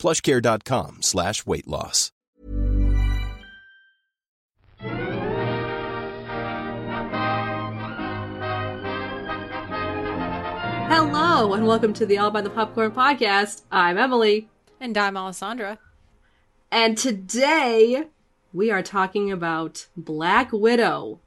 [0.00, 2.10] plushcare.com slash weight loss.
[10.92, 13.62] Hello, and welcome to the All by the Popcorn podcast.
[13.72, 14.48] I'm Emily,
[14.80, 15.78] And I'm Alessandra.
[16.70, 18.08] and today
[18.52, 21.20] we are talking about Black Widow.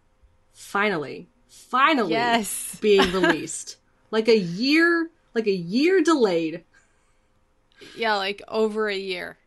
[0.52, 2.78] Finally, finally, Yes.
[2.82, 3.78] being released.
[4.12, 6.64] like a year, like a year delayed.
[7.96, 9.38] Yeah, like over a year.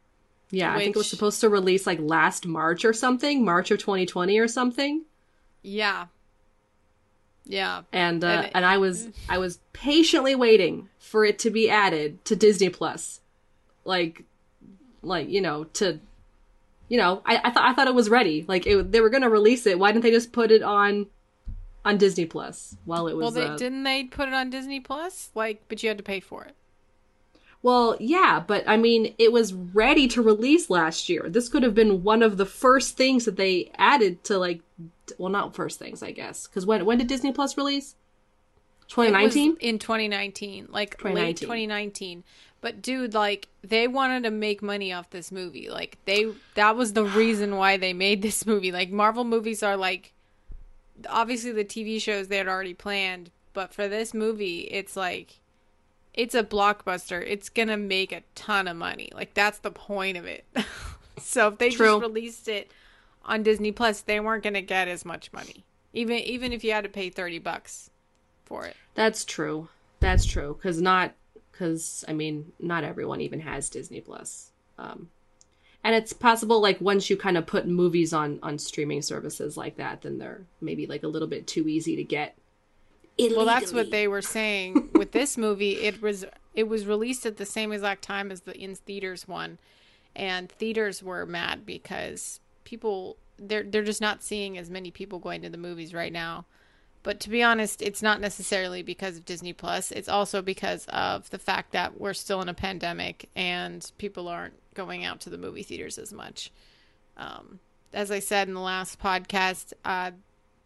[0.50, 3.78] Yeah, I think it was supposed to release like last March or something, March of
[3.78, 5.04] 2020 or something.
[5.62, 6.06] Yeah.
[7.45, 7.82] Yeah.
[7.92, 12.24] and uh, And and, I was I was patiently waiting for it to be added
[12.26, 13.20] to Disney Plus,
[13.84, 14.24] like,
[15.02, 16.01] like you know to,
[16.88, 18.45] you know I, I thought I thought it was ready.
[18.46, 19.79] Like it, they were gonna release it.
[19.79, 21.07] Why didn't they just put it on,
[21.84, 23.23] on Disney Plus while it was?
[23.23, 25.30] Well, they uh, didn't they put it on Disney Plus?
[25.34, 26.55] Like, but you had to pay for it.
[27.62, 31.26] Well, yeah, but I mean, it was ready to release last year.
[31.29, 34.60] This could have been one of the first things that they added to like,
[35.18, 37.96] well, not first things, I guess, because when when did Disney Plus release?
[38.88, 39.57] 2019.
[39.60, 41.37] in 2019, like late 2019.
[41.37, 42.24] 2019.
[42.60, 45.68] But dude, like they wanted to make money off this movie.
[45.68, 48.73] Like they that was the reason why they made this movie.
[48.73, 50.13] Like Marvel movies are like
[51.09, 55.41] obviously the TV shows they had already planned, but for this movie, it's like
[56.16, 57.22] it's a blockbuster.
[57.24, 59.10] It's going to make a ton of money.
[59.14, 60.45] Like that's the point of it.
[61.18, 61.86] so if they True.
[61.86, 62.70] just released it
[63.24, 65.64] on Disney Plus, they weren't going to get as much money.
[65.92, 67.91] Even even if you had to pay 30 bucks
[68.44, 68.76] for it.
[68.94, 69.68] That's true.
[70.00, 70.54] That's true.
[70.54, 71.14] Because not,
[71.52, 74.50] because I mean, not everyone even has Disney Plus.
[74.78, 75.10] Um,
[75.82, 79.76] and it's possible, like once you kind of put movies on on streaming services like
[79.76, 82.36] that, then they're maybe like a little bit too easy to get.
[83.19, 85.81] Well, that's what they were saying with this movie.
[85.81, 89.59] It was it was released at the same exact time as the in theaters one,
[90.15, 95.43] and theaters were mad because people they're they're just not seeing as many people going
[95.43, 96.44] to the movies right now.
[97.03, 99.93] But to be honest, it's not necessarily because of Disney Plus.
[99.93, 104.54] It's also because of the fact that we're still in a pandemic and people aren't
[104.75, 106.50] going out to the movie theaters as much.
[107.16, 107.60] Um,
[107.93, 110.10] as I said in the last podcast, uh,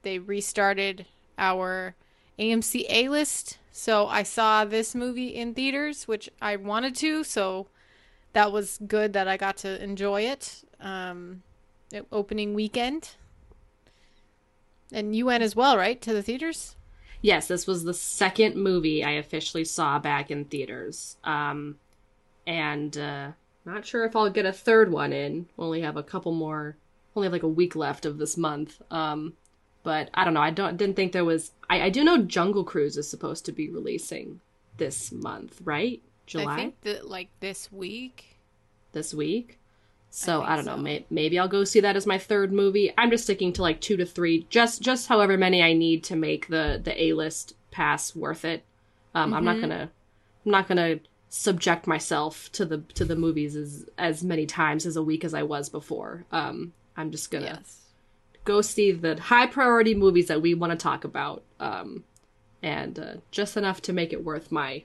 [0.02, 1.04] they restarted
[1.36, 1.94] our
[2.40, 3.58] AMC A list.
[3.70, 7.22] So I saw this movie in theaters, which I wanted to.
[7.22, 7.68] So
[8.32, 10.64] that was good that I got to enjoy it.
[10.80, 11.42] Um,
[12.10, 13.10] opening weekend.
[14.92, 16.76] And you went as well, right, to the theaters?
[17.22, 21.16] Yes, this was the second movie I officially saw back in theaters.
[21.22, 21.76] Um,
[22.46, 23.28] and uh,
[23.64, 25.46] not sure if I'll get a third one in.
[25.58, 26.76] Only have a couple more.
[27.14, 28.80] Only have like a week left of this month.
[28.90, 29.34] Um,
[29.82, 30.40] but I don't know.
[30.42, 31.52] I don't didn't think there was.
[31.68, 34.40] I, I do know Jungle Cruise is supposed to be releasing
[34.76, 36.02] this month, right?
[36.26, 38.36] July I think that like this week.
[38.92, 39.58] this week.
[40.12, 40.76] So think I, don't know.
[40.76, 42.92] May, maybe I'll go see that as my third movie.
[42.98, 46.16] I'm just sticking to like two to three, just just however many I need to
[46.16, 48.64] make the the A list pass worth it.
[49.14, 49.44] Um, I'm Mm-hmm.
[49.44, 49.90] not gonna
[50.46, 54.96] I'm not gonna subject myself to the to the movies as as many times as
[54.96, 56.24] a week as I was before.
[56.32, 57.76] Um, I'm just gonna Yes.
[58.44, 61.42] Go see the high priority movies that we want to talk about.
[61.58, 62.04] Um,
[62.62, 64.84] and uh, just enough to make it worth my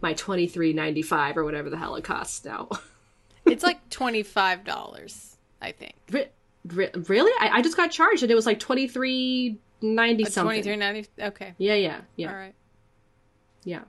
[0.00, 2.68] my twenty three ninety five or whatever the hell it costs now.
[3.44, 5.94] It's like $25, I think.
[6.12, 6.28] Re-
[6.64, 7.32] re- really?
[7.40, 10.62] I, I just got charged and it was like twenty three ninety something.
[10.62, 11.08] 23.90.
[11.20, 11.54] Okay.
[11.58, 12.54] Yeah, yeah, yeah, All right.
[13.64, 13.80] yeah.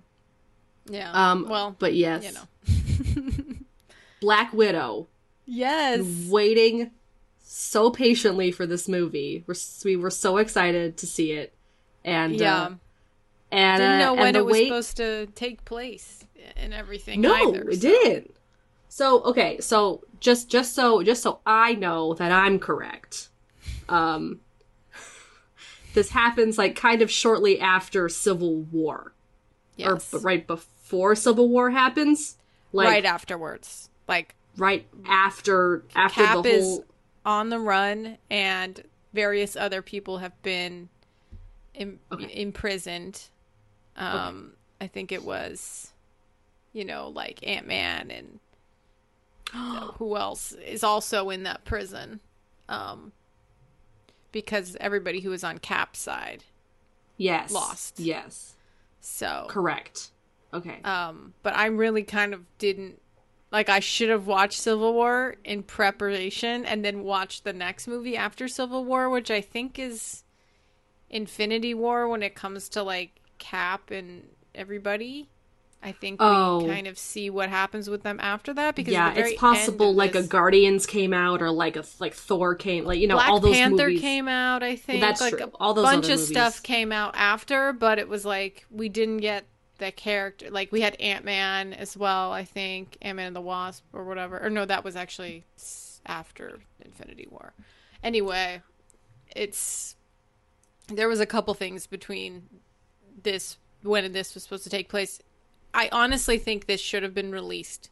[0.89, 1.11] Yeah.
[1.11, 3.31] Um, well, but yes, you know.
[4.21, 5.07] Black Widow.
[5.45, 6.01] Yes.
[6.27, 6.91] Waiting
[7.55, 9.43] so patiently for this movie.
[9.45, 9.53] We're,
[9.85, 11.53] we were so excited to see it,
[12.03, 12.55] and Yeah.
[12.63, 12.69] uh,
[13.51, 17.21] and Didn't uh, know and when it was wait- supposed to take place and everything.
[17.21, 18.35] No, either, it so- didn't.
[18.89, 23.29] So okay, so just just so just so I know that I'm correct.
[23.89, 24.39] Um
[25.93, 29.13] this happens like kind of shortly after Civil War.
[29.77, 30.11] Yes.
[30.13, 32.37] Or b- right before Civil War happens.
[32.71, 33.89] Like right afterwards.
[34.07, 36.85] Like right after after Cap the whole
[37.25, 38.83] on the run, and
[39.13, 40.89] various other people have been
[41.75, 42.29] Im- Okay.
[42.41, 43.29] imprisoned.
[43.95, 45.91] Um, I think it was,
[46.73, 48.39] you know, like Ant Man and
[49.97, 52.19] who else is also in that prison.
[52.69, 53.11] Um,
[54.31, 56.43] because everybody who was on Cap's side.
[57.17, 57.51] Yes.
[57.51, 57.99] Lost.
[57.99, 58.55] Yes.
[58.99, 60.09] So Correct.
[60.53, 60.81] Okay.
[60.83, 62.99] Um, but I really kind of didn't
[63.53, 68.17] like I should have watched Civil War in preparation and then watched the next movie
[68.17, 70.23] after Civil War, which I think is
[71.09, 74.23] Infinity War when it comes to like Cap and
[74.55, 75.29] everybody.
[75.85, 76.63] I think Oh.
[76.63, 79.31] we kind of see what happens with them after that because yeah, at the very
[79.33, 83.07] it's possible like a Guardians came out or like a like Thor came like you
[83.07, 83.99] know Black all those Panther movies.
[84.01, 85.01] came out, I think.
[85.01, 85.51] that's like true.
[85.59, 89.17] All those bunch other of stuff came out after, but it was like we didn't
[89.17, 89.43] get
[89.83, 90.49] the character.
[90.49, 94.03] Like we had Ant Man as well, I think, Ant Man and the Wasp or
[94.03, 94.41] whatever.
[94.41, 95.43] Or no, that was actually
[96.05, 97.53] after Infinity War.
[98.03, 98.61] Anyway,
[99.35, 99.95] it's
[100.87, 102.43] there was a couple things between
[103.23, 105.21] this when this was supposed to take place.
[105.73, 107.89] I honestly think this should have been released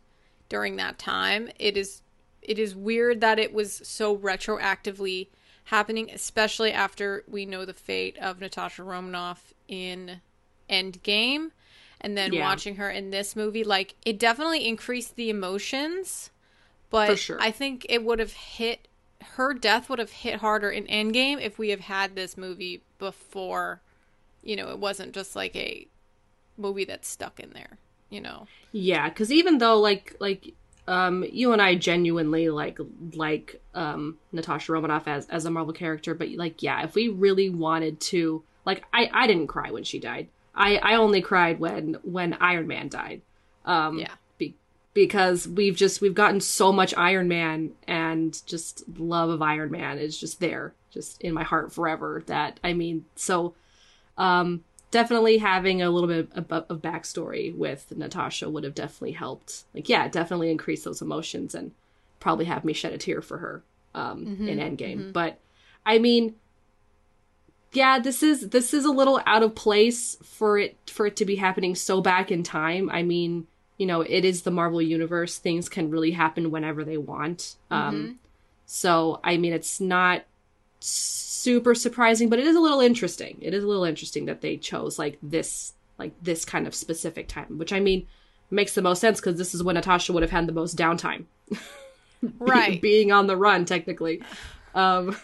[0.49, 1.49] during that time.
[1.59, 2.01] It is
[2.41, 5.27] it is weird that it was so retroactively
[5.65, 10.21] happening, especially after we know the fate of Natasha Romanoff in
[10.69, 11.51] Endgame
[12.01, 12.39] and then Yeah.
[12.39, 16.31] watching her in this movie like it definitely increased the emotions
[16.89, 17.39] but sure.
[17.39, 18.87] I think it would have hit
[19.35, 23.81] her death would have hit harder in Endgame if we have had this movie before
[24.43, 25.87] you know it wasn't just like a
[26.57, 30.53] movie that's stuck in there you know Yeah, because even though like like
[30.87, 32.79] um you and I genuinely like
[33.13, 37.49] like um Natasha Romanoff as as a Marvel character, but like yeah, if we really
[37.49, 40.29] wanted to like I I didn't cry when she died.
[40.55, 43.21] I I only cried when when Iron Man died.
[43.65, 44.13] Um Yeah.
[44.37, 44.55] be,
[44.93, 49.97] because we've just we've gotten so much Iron Man and just love of Iron Man
[49.97, 52.23] is just there, just in my heart forever.
[52.27, 53.53] That I mean, so
[54.17, 59.63] um definitely having a little bit of, of backstory with Natasha would have definitely helped.
[59.73, 61.71] Like, yeah, definitely increase those emotions and
[62.19, 63.63] probably have me shed a tear for her
[63.95, 65.13] um, in Endgame.
[65.13, 65.39] But
[65.85, 66.35] I mean,
[67.73, 71.25] yeah, this is this is a little out of place for it for it to
[71.25, 72.89] be happening so back in time.
[72.89, 73.47] I mean,
[73.77, 77.55] you know, it is the Marvel universe; things can really happen whenever they want.
[77.69, 78.19] Um,
[78.65, 80.23] so, I mean, it's not
[80.79, 83.37] super surprising, but it is a little interesting.
[83.41, 87.27] It is a little interesting that they chose like this, like this kind of specific
[87.27, 88.07] time, which I mean
[88.49, 91.25] makes the most sense because this is when Natasha would have had the most downtime,
[91.49, 94.21] Be- right being on the run technically,
[94.75, 95.15] um,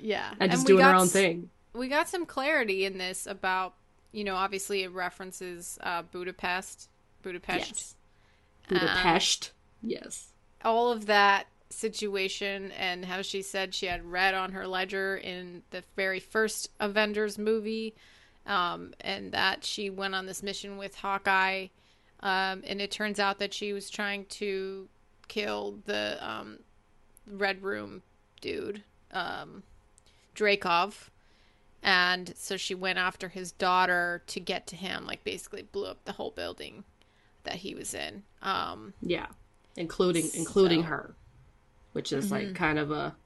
[0.00, 1.50] yeah and just we doing her own s- thing.
[1.74, 3.74] We got some clarity in this about
[4.12, 6.88] you know obviously it references uh budapest
[7.22, 7.94] budapest Yes.
[8.68, 10.28] Budapest, yes,
[10.64, 15.62] all of that situation and how she said she had red on her ledger in
[15.70, 17.94] the very first Avengers movie,
[18.46, 21.66] um, and that she went on this mission with Hawkeye,
[22.20, 24.88] um, and it turns out that she was trying to
[25.28, 26.60] kill the um,
[27.26, 28.02] Red Room
[28.40, 28.82] dude,
[29.12, 29.62] um,
[30.34, 31.10] Dreykov.
[31.84, 36.04] And so she went after his daughter to get to him, like basically blew up
[36.06, 36.84] the whole building
[37.44, 38.24] that he was in.
[38.42, 39.26] Um, yeah,
[39.76, 41.14] including including her,
[41.92, 43.16] which is like kind of a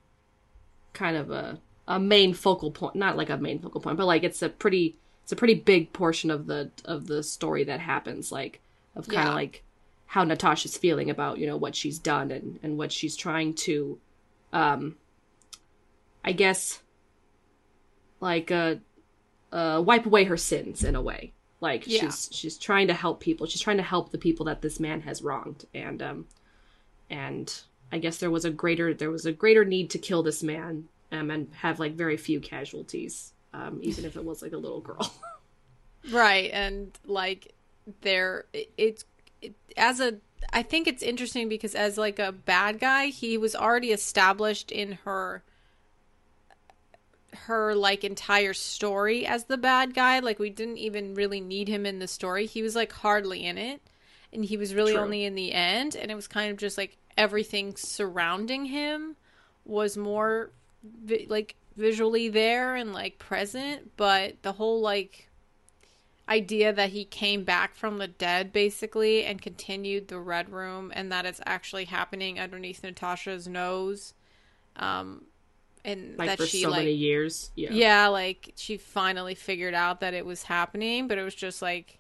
[0.93, 4.25] kind of a a main focal point, not like a main focal point, but like
[4.25, 8.33] it's a pretty it's a pretty big portion of the of the story that happens,
[8.33, 8.61] like
[8.97, 9.29] of kind Yeah.
[9.29, 9.65] of like
[10.07, 13.99] how Natasha's feeling about you know what she's done and and what she's trying to,
[14.53, 14.97] um,
[16.25, 16.83] I guess,
[18.21, 18.77] like uh,
[19.53, 21.33] uh, wipe away her sins in a way.
[21.61, 22.01] Like Yeah.
[22.01, 23.47] she's she's trying to help people.
[23.47, 26.27] She's trying to help the people that this man has wronged, and um,
[27.11, 27.53] and
[27.91, 30.89] I guess there was a greater there was a greater need to kill this man
[31.11, 34.81] um, and have like very few casualties, um, even if it was like a little
[34.81, 35.13] girl.
[36.13, 37.55] right and like
[38.03, 39.05] there it, it's
[39.43, 40.17] it, as a
[40.53, 44.93] i think it's interesting because as like a bad guy he was already established in
[45.05, 45.43] her
[47.35, 51.85] her like entire story as the bad guy like we didn't even really need him
[51.85, 53.83] in the story he was like hardly in it
[54.33, 55.03] and he was really True.
[55.03, 59.17] only in the end and it was kind of just like everything surrounding him
[59.65, 60.51] was more
[60.83, 65.29] vi- like visually there and like present but the whole like
[66.29, 71.11] idea that he came back from the dead basically and continued the red room and
[71.13, 74.15] that it's actually happening underneath Natasha's nose
[74.77, 75.25] um
[75.89, 77.51] and like that for she so like many years.
[77.55, 77.71] Yeah.
[77.73, 81.99] yeah like she finally figured out that it was happening but it was just like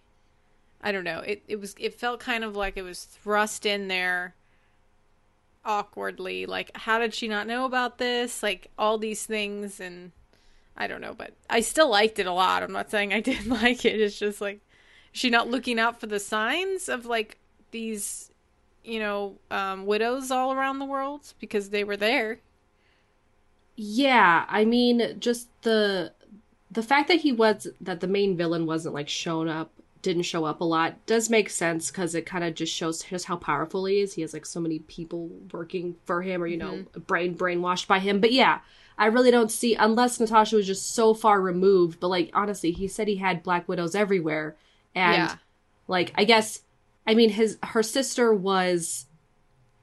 [0.80, 3.88] i don't know it, it was it felt kind of like it was thrust in
[3.88, 4.34] there
[5.64, 10.12] awkwardly like how did she not know about this like all these things and
[10.76, 13.48] i don't know but i still liked it a lot i'm not saying i didn't
[13.48, 14.60] like it it's just like
[15.12, 17.38] she not looking out for the signs of like
[17.70, 18.30] these
[18.88, 22.40] you know, um, widows all around the world because they were there.
[23.80, 26.12] Yeah, I mean, just the
[26.68, 29.70] the fact that he was that the main villain wasn't like shown up,
[30.02, 33.26] didn't show up a lot, does make sense because it kind of just shows just
[33.26, 34.14] how powerful he is.
[34.14, 37.00] He has like so many people working for him, or you know, mm-hmm.
[37.02, 38.20] brain brainwashed by him.
[38.20, 38.58] But yeah,
[38.98, 42.00] I really don't see unless Natasha was just so far removed.
[42.00, 44.56] But like honestly, he said he had black widows everywhere,
[44.92, 45.36] and Yeah.
[45.86, 46.62] like I guess
[47.06, 49.06] I mean his her sister was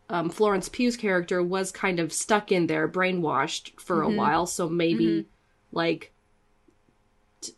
[0.09, 4.45] um, Florence Pugh's character was kind of stuck in there, brainwashed for a while.
[4.45, 5.25] So maybe,
[5.71, 6.11] like,
[7.41, 7.53] t-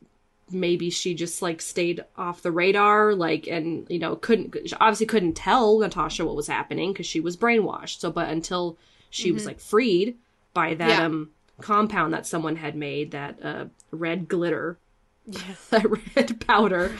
[0.50, 5.34] maybe she just like stayed off the radar, like, and you know, couldn't obviously couldn't
[5.34, 8.00] tell Natasha what was happening because she was brainwashed.
[8.00, 8.78] So, but until
[9.10, 10.18] she was like freed
[10.54, 11.06] by that Yeah.
[11.06, 11.30] um
[11.62, 14.78] compound that someone had made, that uh red glitter,
[15.26, 15.42] Yeah.
[15.72, 16.96] that red powder,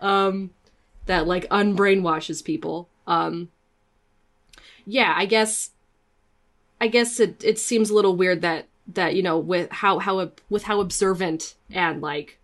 [0.00, 0.50] um,
[1.06, 2.88] that like unbrainwashes people.
[3.06, 3.48] Um,
[4.86, 5.70] yeah, I guess,
[6.80, 10.30] I guess it it seems a little weird that that you know with how how
[10.48, 12.38] with how observant and like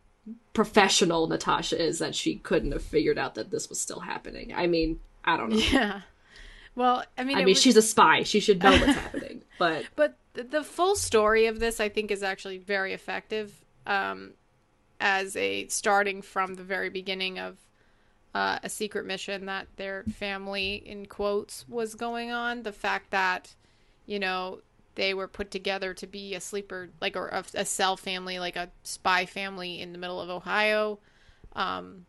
[0.52, 4.52] professional Natasha is that she couldn't have figured out that this was still happening.
[4.54, 5.56] I mean, I don't know.
[5.56, 6.00] Yeah.
[6.74, 8.22] Well, I mean, I mean, was- she's a spy.
[8.22, 9.42] She should know what's happening.
[9.58, 13.64] But But the full story of this, I think, is actually very effective.
[13.86, 14.32] Um,
[15.00, 17.58] as a starting from the very beginning of
[18.36, 22.64] uh, a secret mission that their family, in quotes, was going on.
[22.64, 23.54] The fact that,
[24.04, 24.60] you know,
[24.94, 28.56] they were put together to be a sleeper, like, or a, a cell family, like
[28.56, 30.98] a spy family in the middle of Ohio.
[31.54, 32.04] Um,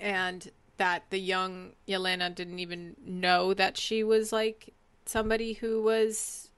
[0.00, 4.74] and that the young Yelena didn't even know that she was like
[5.04, 6.50] somebody who was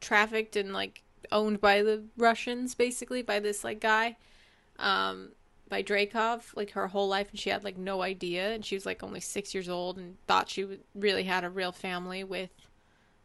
[0.00, 4.16] trafficked and like owned by the Russians basically by this like guy
[4.78, 5.30] um
[5.70, 8.84] by Dreykov like her whole life and she had like no idea and she was
[8.84, 12.50] like only 6 years old and thought she really had a real family with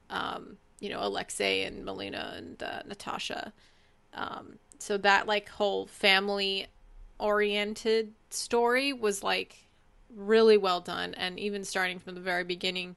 [0.09, 3.51] um you know Alexei and Melina and uh, Natasha.
[4.13, 6.67] Um so that like whole family
[7.19, 9.67] oriented story was like
[10.15, 12.95] really well done and even starting from the very beginning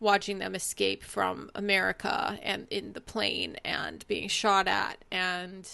[0.00, 5.68] watching them escape from America and in the plane and being shot at and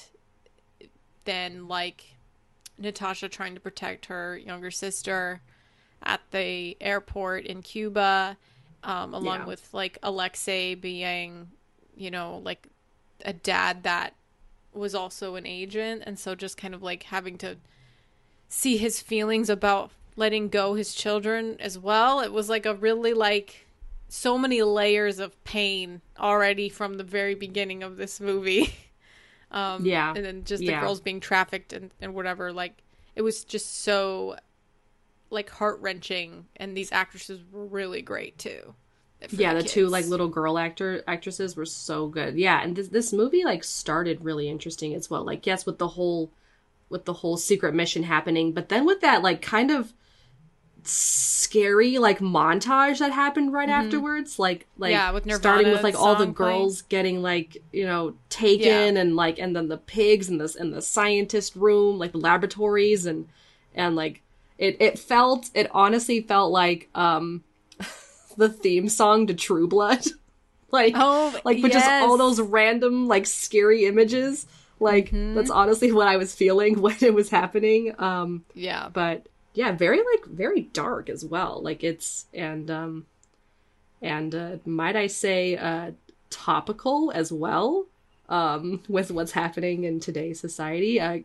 [1.25, 2.16] then like
[2.79, 5.41] Natasha trying to protect her younger sister
[6.03, 8.37] at the airport in Cuba
[8.85, 9.47] um, along Yeah.
[9.47, 11.49] with like Alexei being
[11.97, 12.69] you know like
[13.25, 14.15] a dad that
[14.75, 16.03] was also an agent.
[16.07, 17.57] And so just kind of like having to
[18.49, 22.21] see his feelings about letting go his children as well.
[22.21, 23.67] It was like a really like
[24.09, 28.75] so many layers of pain already from the very beginning of this movie
[29.51, 30.13] um Yeah.
[30.15, 30.81] and then just the Yeah.
[30.81, 32.83] girls being trafficked and, and whatever like
[33.15, 34.37] it was just so
[35.31, 38.75] like heart-wrenching and these actresses were really great too
[39.31, 42.37] yeah, the two like little girl actor actresses were so good.
[42.37, 45.25] Yeah, and this this movie like started really interesting as well.
[45.25, 46.31] Like yes, with the whole
[46.89, 49.95] with the whole secret mission happening, but then with that like kind of
[50.89, 54.99] scary like montage that happened right afterwards like like Mm-hmm.
[54.99, 56.59] Yeah, with starting with like all the song playing.
[56.61, 60.73] girls getting like you know taken and like and then the pigs and the and
[60.73, 63.29] the scientist room like the laboratories and
[63.75, 64.23] and like
[64.59, 67.43] it it felt it honestly felt like um
[68.37, 70.05] the theme song to True Blood.
[70.71, 74.47] like Oh, like but just all those random like scary images.
[74.81, 75.35] Like Mm-hmm.
[75.35, 77.95] that's honestly what I was feeling when it was happening.
[77.99, 79.27] Um yeah but
[79.57, 81.63] yeah, very like very dark as well.
[81.63, 83.07] Like it's and um
[84.03, 85.93] and uh might I say uh
[86.29, 87.87] topical as well
[88.29, 91.01] um with what's happening in today's society.
[91.01, 91.21] Uh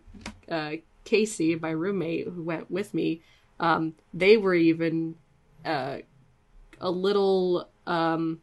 [0.49, 0.71] uh
[1.03, 3.21] Casey, my roommate who went with me,
[3.59, 5.15] um they were even
[5.65, 5.97] uh
[6.79, 8.39] a little um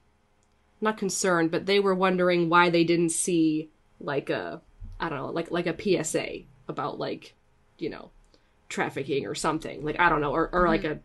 [0.83, 4.61] not concerned, but they were wondering why they didn't see like a
[5.01, 7.35] I don't know, like like a PSA about like,
[7.79, 8.11] you know,
[8.69, 9.85] trafficking or something.
[9.85, 10.99] Like I don't know, or or like a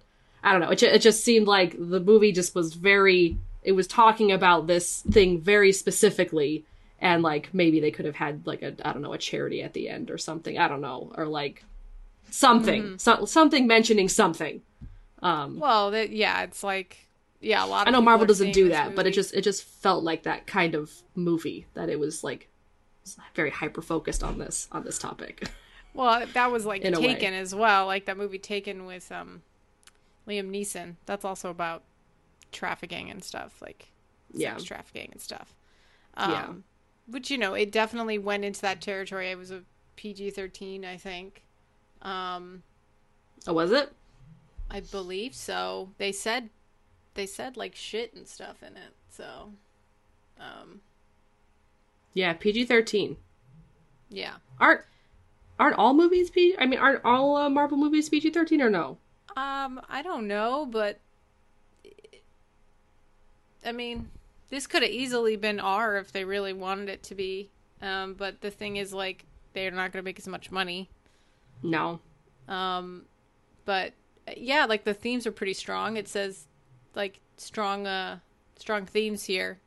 [0.43, 0.69] I don't know.
[0.69, 5.01] It, it just seemed like the movie just was very it was talking about this
[5.01, 6.65] thing very specifically
[6.99, 9.73] and like maybe they could have had like a I don't know, a charity at
[9.73, 10.57] the end or something.
[10.57, 11.63] I don't know, or like
[12.29, 12.97] something.
[12.97, 14.61] So, something mentioning something.
[15.21, 16.97] Um well that yeah it's like
[17.39, 19.63] yeah a lot of I know Marvel doesn't do that, but it just it just
[19.63, 22.49] felt like that kind of movie that it was like
[23.35, 25.47] very hyper focused on this on this topic.
[25.93, 26.93] Well, that was like In.
[26.93, 29.41] Taken as well, like that movie Taken with um
[30.27, 30.95] Liam Neeson.
[31.05, 31.83] That's also about
[32.51, 33.89] trafficking and stuff, like
[34.33, 34.53] Yeah.
[34.53, 35.53] sex trafficking and stuff.
[36.15, 36.53] Um, Yeah.
[37.07, 39.29] Which you know, it definitely went into that territory.
[39.29, 39.63] It was a
[39.95, 41.43] PG thirteen, I think.
[42.01, 42.63] Um,
[43.45, 43.91] Oh, was it?
[44.71, 45.89] I believe so.
[45.97, 46.49] They said
[47.13, 48.93] they said like shit and stuff in it.
[49.09, 49.51] So,
[50.39, 50.81] um,
[52.13, 53.17] Yeah, PG thirteen.
[54.09, 54.35] yeah.
[54.59, 54.81] Aren't
[55.59, 56.57] aren't all movies PG?
[56.59, 58.97] I mean, aren't all uh, Marvel movies PG thirteen or no?
[59.35, 60.99] Um, I don't know, but
[63.65, 64.09] I mean,
[64.49, 67.49] this could have easily been R if they really wanted it to be.
[67.81, 70.89] Um, but the thing is, like, they're not going to make as much money.
[71.61, 71.99] No.
[72.47, 73.03] Um,
[73.65, 73.93] but
[74.35, 75.97] yeah, like the themes are pretty strong.
[75.97, 76.47] It says
[76.95, 78.19] like strong, uh,
[78.57, 79.59] strong themes here,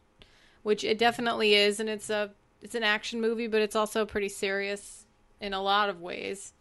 [0.62, 2.30] which it definitely is, and it's a
[2.62, 5.05] it's an action movie, but it's also pretty serious
[5.40, 6.52] in a lot of ways.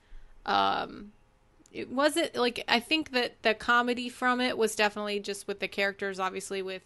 [0.45, 1.11] Um,
[1.71, 5.67] it wasn't like I think that the comedy from it was definitely just with the
[5.67, 6.83] characters, obviously with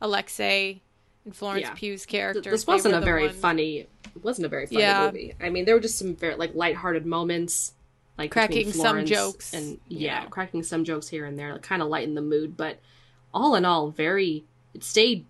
[0.00, 0.82] Alexei
[1.24, 1.74] and Florence Yeah.
[1.74, 2.44] Pugh's characters.
[2.52, 3.78] This wasn't a very funny.
[3.80, 5.06] It wasn't a very funny Yeah.
[5.06, 5.34] movie.
[5.40, 7.74] I mean, there were just some very like lighthearted moments,
[8.18, 9.52] like Cracking some jokes.
[9.52, 10.26] and yeah, Yeah.
[10.26, 12.56] cracking some jokes here and there, like kind of lighten the mood.
[12.56, 12.78] But
[13.34, 14.44] all in all, very
[14.74, 15.26] it stayed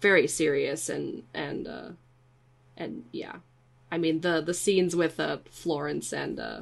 [0.00, 1.88] very serious and and uh
[2.76, 3.36] and yeah,
[3.94, 6.60] I mean the the scenes with uh Florence and uh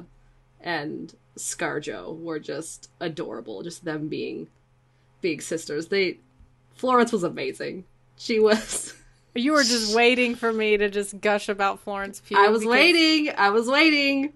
[0.61, 3.63] and ScarJo were just adorable.
[3.63, 4.47] Just them being
[5.21, 5.87] being sisters.
[5.87, 6.19] They
[6.75, 7.85] Florence was amazing.
[8.17, 8.93] She was.
[9.35, 12.37] You were just waiting for me to just gush about Florence Pugh.
[12.37, 13.33] I was because- waiting.
[13.35, 14.33] I was waiting.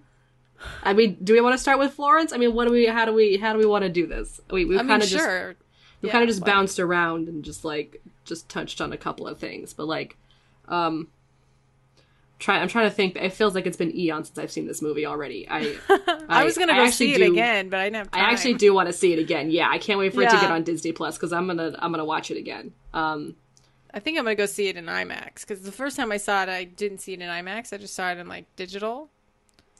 [0.82, 2.32] I mean, do we want to start with Florence?
[2.32, 2.86] I mean, what do we?
[2.86, 3.36] How do we?
[3.36, 4.40] How do we want to do this?
[4.50, 5.24] We we kind of just
[6.02, 8.96] we Yeah, kind of just but- bounced around and just like just touched on a
[8.96, 10.16] couple of things, but like,
[10.66, 11.06] um,
[12.38, 12.58] try.
[12.58, 13.16] I'm trying to think.
[13.16, 15.46] It feels like it's been eons since I've seen this movie already.
[15.48, 15.76] I
[16.28, 18.24] I, was gonna I go actually see it do- again, but I didn't have time.
[18.24, 19.50] I actually do want to see it again.
[19.50, 21.90] Yeah, I can't wait for it to get on Disney Plus because I'm gonna I'm
[21.92, 22.72] gonna watch it again.
[22.94, 23.36] Um,
[23.92, 26.42] I think I'm gonna go see it in IMAX because the first time I saw
[26.42, 27.72] it, I didn't see it in IMAX.
[27.72, 29.08] I just saw it in like digital.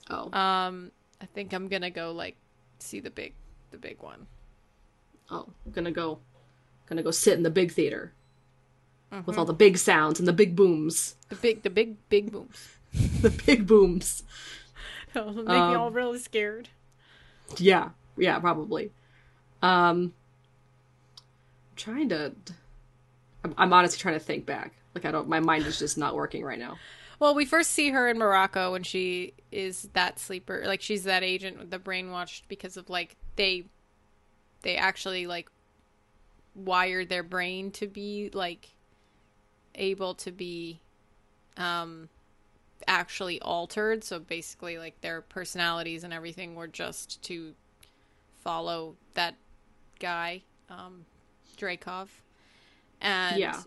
[0.09, 2.35] oh Um, I think I'm gonna go like
[2.79, 3.33] see the big,
[3.71, 4.25] the big one.
[5.29, 6.19] oh, I'm gonna go,
[6.87, 8.13] gonna go sit in the big theater
[9.25, 9.39] with Mm-hmm.
[9.39, 12.77] all the big sounds and the big booms, The big, the big, big booms.
[13.21, 14.23] the big booms.
[15.15, 15.25] Make
[15.55, 16.69] Um, me all really scared.
[17.57, 18.91] Yeah, yeah, probably.
[19.61, 20.13] Um,
[21.71, 22.33] I'm trying to.
[23.43, 24.73] I'm, I'm honestly trying to think back.
[24.95, 25.27] Like I don't.
[25.27, 26.79] My mind is just not working right now.
[27.19, 31.23] Well, we first see her in Morocco when she is that sleeper, like she's that
[31.23, 33.65] agent with the brainwashed because of like they,
[34.61, 35.49] they actually like
[36.55, 38.69] wired their brain to be like
[39.79, 40.81] able to be,
[41.57, 42.09] um,
[42.87, 44.03] actually altered.
[44.03, 47.53] So basically, like their personalities and everything were just to
[48.43, 49.35] follow that
[49.99, 51.05] guy, um,
[51.57, 52.07] Dreykov,
[53.01, 53.61] and Yeah.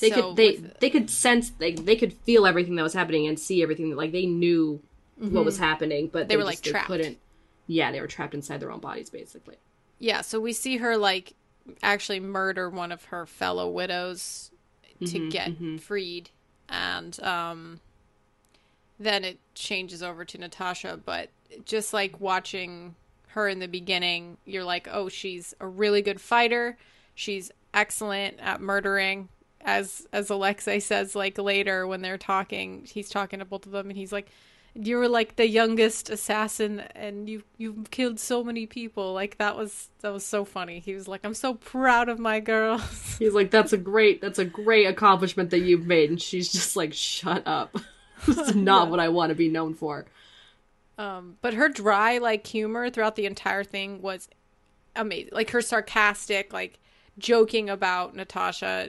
[0.00, 0.36] They so could.
[0.36, 1.50] They with- they could sense.
[1.50, 3.94] They they could feel everything that was happening and see everything.
[3.94, 4.80] Like they knew
[5.16, 6.28] what was happening, but Mm-hmm.
[6.28, 7.18] They they, were, just, like, they couldn't.
[7.66, 9.56] Yeah, they were trapped inside their own bodies, basically.
[9.98, 11.34] Yeah, so we see her like
[11.82, 14.50] actually murder one of her fellow widows
[15.06, 16.30] to get freed
[16.68, 17.80] and um
[18.98, 21.30] then it changes over to Natasha, but
[21.64, 22.94] just like watching
[23.28, 26.78] her in the beginning, you're like, "Oh, she's a really good fighter.
[27.14, 29.28] She's excellent at murdering."
[29.60, 33.88] As as Alexei says like later when they're talking, he's talking to both of them
[33.88, 34.28] and he's like,
[34.74, 39.56] you were like the youngest assassin and you you've killed so many people like that
[39.56, 42.82] was that was so funny he was like i'm so proud of my girls
[43.18, 44.20] He's like, "That's a great.
[44.20, 47.76] That's a great accomplishment that you've made," and she's just like, "Shut up."
[48.28, 50.06] is not what I want to be known for.
[50.98, 54.28] um but her dry like humor throughout the entire thing was
[54.96, 56.78] amazing like her sarcastic like
[57.18, 58.88] joking about natasha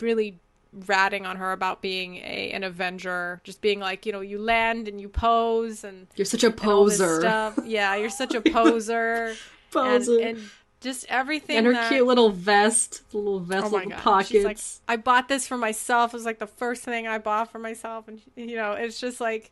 [0.00, 0.38] really
[0.72, 4.86] ratting on her about being a an avenger just being like you know you land
[4.86, 7.20] and you pose and You're such a and all this poser.
[7.20, 9.34] stuff yeah you're such a poser
[9.70, 10.12] Poser.
[10.18, 10.50] and, and
[10.80, 13.90] just everything and her that- cute little vest, the little vest Oh my with the
[13.94, 14.02] god!
[14.02, 14.28] pockets.
[14.30, 16.12] She's like, I bought this for myself.
[16.14, 19.20] It was like the first thing I bought for myself, and you know, it's just
[19.20, 19.50] like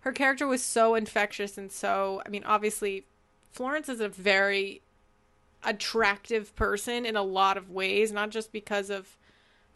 [0.00, 2.20] her character was so infectious and so.
[2.26, 3.06] I mean, obviously,
[3.52, 4.82] Florence is a very
[5.64, 9.16] attractive person in a lot of ways, not just because of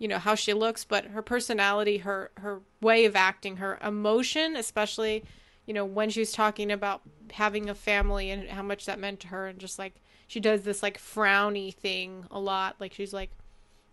[0.00, 4.56] you know how she looks, but her personality, her her way of acting, her emotion,
[4.56, 5.22] especially
[5.66, 9.20] you know when she was talking about having a family and how much that meant
[9.20, 9.94] to her, and just like
[10.26, 13.30] she does this like frowny thing a lot, like she's like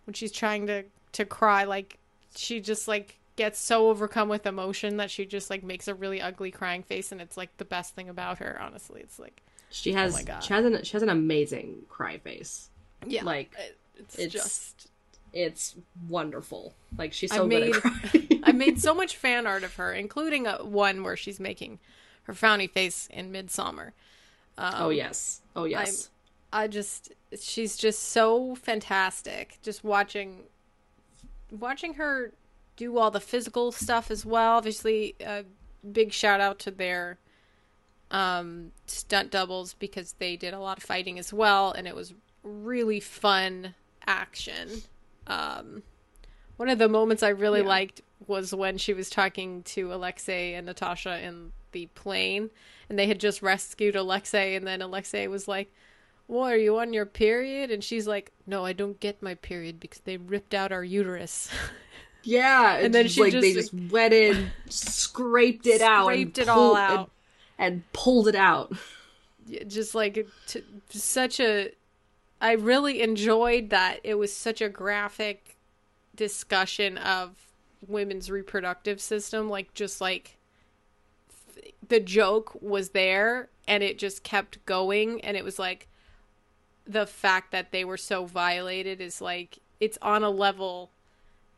[0.06, 1.98] when she's trying to to cry, like
[2.34, 6.20] she just like gets so overcome with emotion that she just like makes a really
[6.20, 8.58] ugly crying face, and it's like the best thing about her.
[8.60, 12.70] Honestly, it's like she has oh she has an she has an amazing cry face.
[13.06, 13.54] yeah, Like
[13.96, 14.88] it's, it's- just
[15.32, 15.76] it's
[16.08, 16.74] wonderful.
[16.96, 18.40] Like she's I so good made- at crying.
[18.44, 21.78] I made so much fan art of her, including a, one where she's making
[22.24, 23.92] her frowny face in Midsommar.
[24.56, 25.40] Um, oh yes.
[25.54, 26.10] Oh yes.
[26.52, 29.58] I just she's just so fantastic.
[29.62, 30.44] Just watching
[31.50, 32.32] watching her
[32.76, 34.56] do all the physical stuff as well.
[34.56, 35.44] Obviously, a
[35.92, 37.18] big shout out to their
[38.10, 42.14] um, stunt doubles because they did a lot of fighting as well, and it was
[42.42, 43.74] really fun
[44.06, 44.82] action.
[45.28, 45.82] Um,
[46.56, 47.66] one of the moments I really Yeah.
[47.68, 52.50] liked was when she was talking to Alexei and Natasha in the plane,
[52.88, 55.72] and they had just rescued Alexei, and then Alexei was like,
[56.26, 59.78] "What are you on your period?" And she's like, "No, I don't get my period
[59.78, 61.48] because they ripped out our uterus."
[62.24, 66.48] Yeah, And then she like they just, just went in, scraped it out, Scraped it
[66.48, 67.10] all pulled- out.
[67.58, 68.72] and, and pulled it out.
[69.66, 71.70] just like t- such a
[72.40, 75.56] i really enjoyed that it was such a graphic
[76.14, 77.36] discussion of
[77.86, 80.36] women's reproductive system like just like
[81.54, 85.86] th- the joke was there and it just kept going and it was like
[86.86, 90.90] the fact that they were so violated is like it's on a level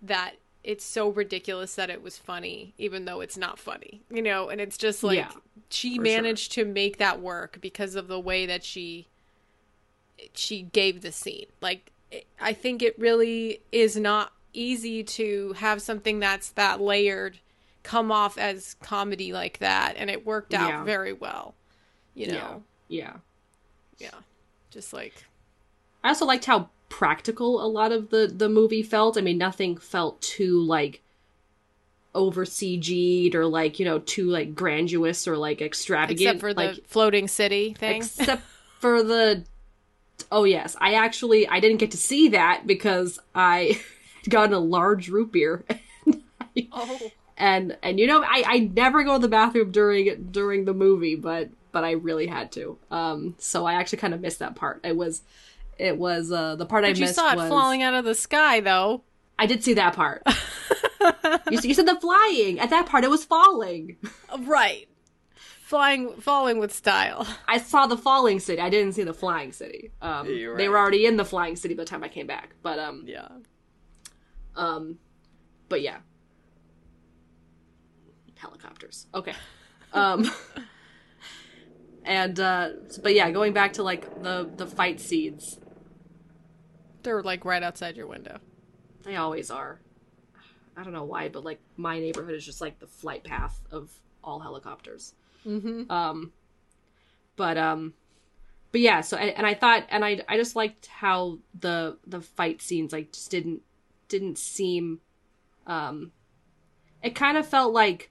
[0.02, 4.48] that it's so ridiculous that it was funny even though it's not funny you know?
[4.48, 5.30] And it's just like Yeah,
[5.70, 9.06] she managed to make that work because of the way that she
[10.34, 11.90] she gave the scene like
[12.40, 17.38] i think it really is not easy to have something that's that layered
[17.82, 20.84] come off as comedy like that and it worked out Yeah.
[20.84, 21.54] very well
[22.14, 23.14] you know Yeah.
[23.98, 24.10] yeah,
[24.70, 25.24] just like
[26.02, 29.16] I also liked how practical a lot of the the movie felt.
[29.16, 31.02] I mean, nothing felt too like
[32.14, 36.20] over CG'd or like you know too like grandiose or like extravagant.
[36.20, 38.42] except for the like, floating city thing except
[38.80, 39.44] for the
[40.30, 40.76] oh yes.
[40.80, 43.80] I actually i didn't get to see that because i
[44.28, 45.64] got a large root beer.
[46.72, 46.98] Oh.
[47.36, 51.14] And and you know i i never go to the bathroom during during the movie
[51.14, 52.76] but but i really had to.
[52.90, 54.80] Um so i actually kind of missed that part.
[54.84, 55.22] It was
[55.78, 58.04] it was uh the part i but you missed saw it was falling out of
[58.04, 59.02] the sky though.
[59.38, 60.22] I did see that part.
[61.50, 62.60] You, you said the flying.
[62.60, 63.96] At that part it was falling.
[64.40, 64.89] Right
[65.70, 68.60] flying falling with style I saw the falling city.
[68.60, 69.92] I didn't see the flying city.
[70.02, 72.54] Um, You're They were already in the flying city by the time I came back.
[72.62, 73.28] But um, yeah
[74.56, 74.98] um,
[75.68, 75.98] but yeah,
[78.36, 79.06] helicopters.
[79.14, 79.34] Okay.
[79.92, 80.30] Um,
[82.04, 82.68] and uh,
[83.02, 85.58] but yeah, going back to like the the fight scenes,
[87.02, 88.38] they're like right outside your window
[89.02, 89.80] they always are.
[90.76, 93.90] I don't know why, but like my neighborhood is just like the flight path of
[94.22, 95.14] all helicopters.
[95.46, 95.90] Mm-hmm.
[95.90, 96.32] um
[97.36, 97.94] but um
[98.72, 102.20] but yeah so and, and i thought and i i just liked how the the
[102.20, 103.62] fight scenes like just didn't
[104.08, 105.00] didn't seem
[105.66, 106.12] um
[107.02, 108.10] it kind of felt like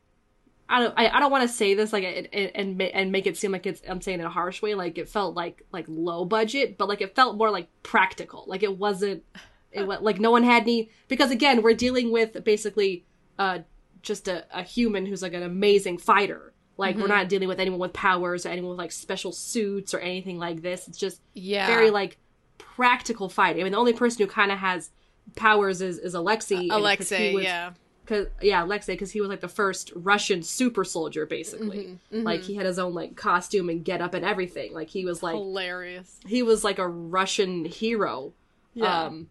[0.70, 0.94] I don't.
[0.96, 3.52] I, I don't want to say this like it, it, and and make it seem
[3.52, 3.82] like it's.
[3.89, 4.76] I'm saying it in a harsh way.
[4.76, 8.46] Like it felt like like low budget, but like it felt more like practical.
[8.48, 9.24] Like it wasn't.
[9.72, 13.06] It was like no one had any because again we're dealing with basically
[13.38, 13.60] uh
[14.02, 16.54] just a, a human who's like an amazing fighter.
[16.80, 20.00] Like we're not dealing with anyone with powers or anyone with like special suits or
[20.00, 20.88] anything like this.
[20.88, 22.18] It's just yeah very like
[22.58, 23.62] practical fighting.
[23.62, 24.89] I mean, the only person who kind of has
[25.36, 26.56] powers is is Alexei.
[26.63, 27.72] he alexei was- yeah
[28.06, 32.00] Cause yeah, Alexei, because he was like the first Russian super soldier, basically.
[32.12, 34.74] Mm-hmm, Like he had his own like costume and get up and everything.
[34.74, 38.34] Like he was like hilarious he was like a Russian hero,
[38.74, 39.04] Yeah.
[39.04, 39.28] um,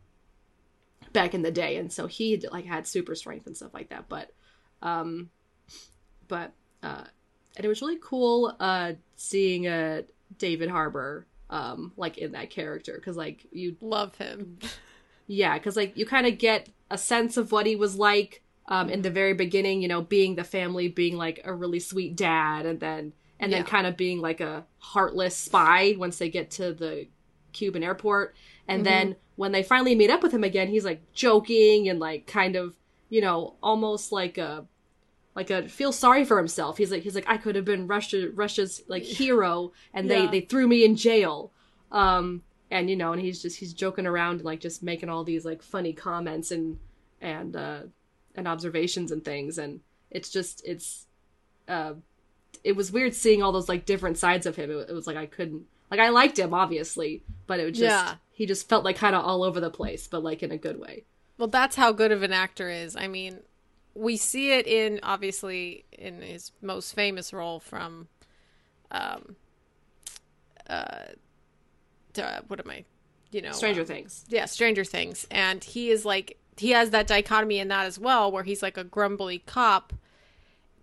[1.13, 4.09] back in the day, and so he like had super strength and stuff like that.
[4.09, 4.31] But,
[4.81, 5.31] um,
[6.29, 7.03] but uh,
[7.59, 10.03] and it was really cool uh seeing uh
[10.39, 14.59] David Harbour um like in that character because like you love him
[15.27, 18.89] yeah, because like you kind of get a sense of what he was like um,
[18.91, 19.83] in the very beginning.
[19.83, 23.63] You know, being the family, being like a really sweet dad, and then and then
[23.63, 23.65] Yeah.
[23.65, 27.09] kind of being like a heartless spy once they get to the
[27.53, 28.35] Cuban airport,
[28.67, 32.27] and then when they finally meet up with him again, he's like joking and like
[32.27, 32.75] kind of
[33.11, 34.67] you know almost like a
[35.39, 36.77] like a feel sorry for himself.
[36.79, 40.31] He's like he's like I could have been Russia Russia's like hero, and they Yeah.
[40.31, 41.53] they threw me in jail.
[41.93, 45.25] Um, and you know, and he's just he's joking around and like just making all
[45.25, 46.79] these like funny comments and
[47.21, 47.81] and uh
[48.35, 51.07] and observations and things, and it's just it's
[51.69, 51.95] uh
[52.65, 54.71] it was weird seeing all those like different sides of him.
[54.71, 58.05] It, it was like I couldn't like I liked him obviously, but it was just
[58.05, 58.15] Yeah.
[58.33, 60.79] he just felt like kind of all over the place, but like in a good
[60.81, 61.05] way.
[61.39, 62.97] Well, that's how good of an actor is.
[62.97, 63.39] I mean,
[63.95, 68.09] we see it in obviously in his most famous role from,
[68.91, 69.37] um,
[70.69, 71.07] uh,
[72.47, 72.85] what am I,
[73.31, 74.25] you know, Stranger uh, Things.
[74.29, 78.31] yeah, Stranger Things, and he is like he has that dichotomy in that as well,
[78.33, 79.93] where he's like a grumbly cop,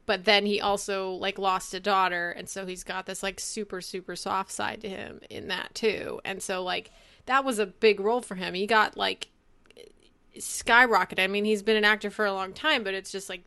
[0.06, 3.82] but then he also like lost a daughter and so he's got this like super
[3.82, 6.22] super soft side to him in that too.
[6.24, 6.92] And so like
[7.26, 8.54] that was a big role for him.
[8.54, 9.30] He got like
[10.38, 13.44] skyrocketed i mean he's been an actor for a long time but it's just like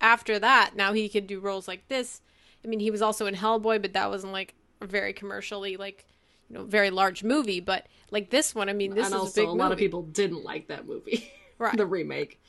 [0.00, 2.20] after that now he could do roles like this
[2.64, 6.06] i mean he was also in hellboy but that wasn't like a very commercially like
[6.48, 9.42] you know very large movie but like this one i mean this and is also
[9.42, 11.76] a big a lot of people didn't like that movie, Right.
[11.76, 12.40] the remake.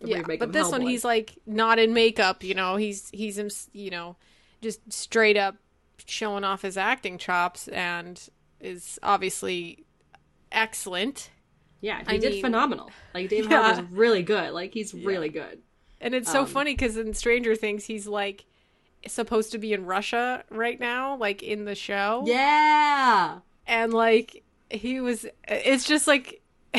[0.00, 2.44] The yeah, remake but this one he's like not in makeup.
[2.44, 3.68] You know, he's he's.
[3.72, 4.16] You know,
[4.60, 5.56] just straight up
[6.04, 8.28] showing off his acting chops and
[8.60, 9.84] is obviously
[10.52, 11.30] excellent.
[11.80, 12.90] Yeah, he I did mean- phenomenal.
[13.14, 13.62] Like David Yeah.
[13.72, 14.52] Harbour's really good.
[14.52, 15.60] Like he's really good.
[16.00, 18.44] And it's so Um, funny because in Stranger Things, he's like
[19.06, 22.22] supposed to be in Russia right now, like in the show.
[22.26, 23.38] Yeah.
[23.66, 26.40] And like he was, it's just like,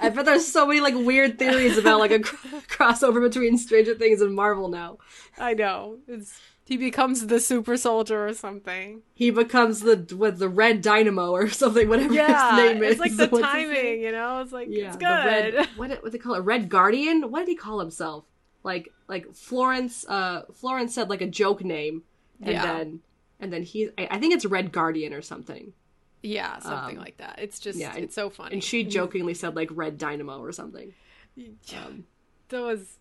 [0.00, 3.94] I bet there's so many like weird theories about like a cr- crossover between Stranger
[3.94, 4.98] Things and Marvel now.
[5.38, 5.98] I know.
[6.08, 9.02] It's, he becomes the super soldier or something.
[9.14, 12.92] He becomes the with the red dynamo or something, whatever Yeah, his name is.
[12.92, 14.40] it's like the What's timing, you know.
[14.40, 15.52] It's like Yeah, it's the red.
[15.54, 15.66] good.
[15.76, 16.40] What what they call it?
[16.40, 17.30] Red Guardian.
[17.30, 18.24] What did he call himself?
[18.62, 20.06] Like like Florence.
[20.08, 22.02] Uh, Florence said like a joke name,
[22.40, 22.62] and Yeah.
[22.62, 23.00] then
[23.40, 23.90] and then he.
[23.98, 25.72] I, I think it's Red Guardian or something.
[26.22, 27.40] Yeah, something Um, like that.
[27.42, 28.52] It's just yeah, and- it's so funny.
[28.54, 30.94] And she jokingly said like Red Dynamo or something.
[31.34, 31.48] Yeah,
[31.84, 32.04] Um,
[32.50, 32.98] that was.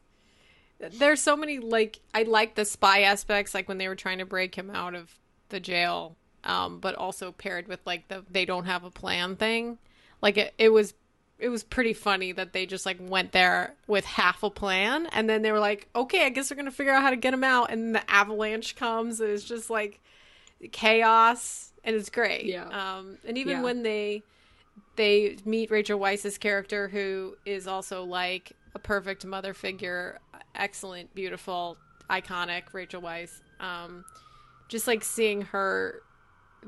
[0.89, 4.25] There's so many like I like the spy aspects, like when they were trying to
[4.25, 5.11] break him out of
[5.49, 9.77] the jail, um, but also paired with like the they don't have a plan thing.
[10.21, 10.93] Like it, it was,
[11.39, 15.29] it was pretty funny that they just like went there with half a plan, and
[15.29, 17.43] then they were like, okay, I guess we're gonna figure out how to get him
[17.43, 19.99] out, and the avalanche comes, and it's just like
[20.71, 22.45] chaos, and it's great.
[22.45, 22.67] Yeah.
[22.67, 23.63] Um, and even Yeah.
[23.63, 24.23] when they
[24.95, 30.19] they meet Rachel Weisz's character, who is also like a perfect mother figure,
[30.55, 31.77] excellent, beautiful,
[32.09, 33.41] iconic Rachel Weisz.
[33.59, 34.05] Um,
[34.67, 36.01] just like seeing her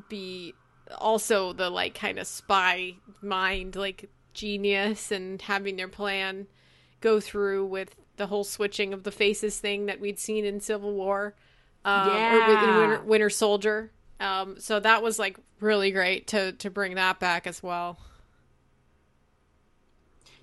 [0.09, 0.53] be
[0.97, 6.47] also the like kind of spy mind, like genius, and having their plan
[7.01, 10.93] go through with the whole switching of the faces thing that we'd seen in Civil
[10.93, 11.33] War,
[11.83, 12.77] um, or Yeah.
[12.77, 13.91] Winter, Winter Soldier.
[14.19, 17.97] Um, so that was like really great to to bring that back as well.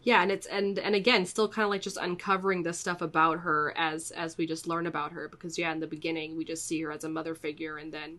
[0.03, 3.41] Yeah and it's and and again still kind of like just uncovering the stuff about
[3.41, 6.67] her as as we just learn about her because yeah in the beginning we just
[6.67, 8.19] see her as a mother figure and then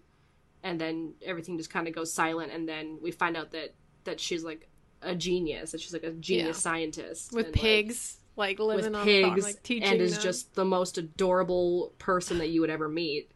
[0.64, 4.20] and then everything just kind of goes silent and then we find out that that
[4.20, 4.68] she's like
[5.02, 6.62] a genius that she's like a genius Yeah.
[6.62, 10.22] scientist with and, pigs, like, living with on the farm, pigs like and is them.
[10.22, 13.32] just the most adorable person that you would ever meet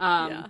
[0.00, 0.46] um yeah,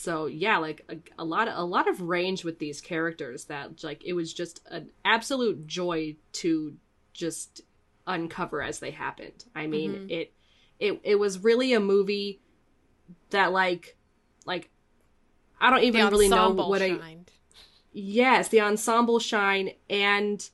[0.00, 3.82] so yeah like a, a lot of a lot of range with these characters that
[3.82, 6.76] like it was just an absolute joy to
[7.12, 7.62] just
[8.06, 10.10] uncover as they happened i mean Mhm.
[10.10, 10.32] it
[10.78, 12.40] it it was really a movie
[13.30, 13.96] that like
[14.46, 14.70] like
[15.60, 17.32] i don't even really know what i shined.
[17.92, 20.48] yes the ensemble shine and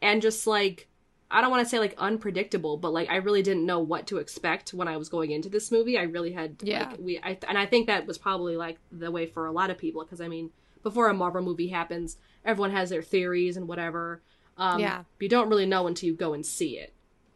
[0.00, 0.88] and just like
[1.30, 4.18] i don't want to say like unpredictable but like i really didn't know what to
[4.18, 6.88] expect when i was going into this movie i really had Yeah.
[6.90, 9.70] like we I, and i think that was probably like the way for a lot
[9.70, 10.50] of people because i mean
[10.82, 14.22] before a marvel movie happens everyone has their theories and whatever
[14.56, 15.02] um Yeah.
[15.20, 16.92] you don't really know until you go and see it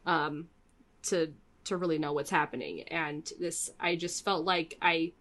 [0.07, 0.48] um
[1.05, 1.33] to
[1.64, 5.12] to really know what's happening and this i just felt like i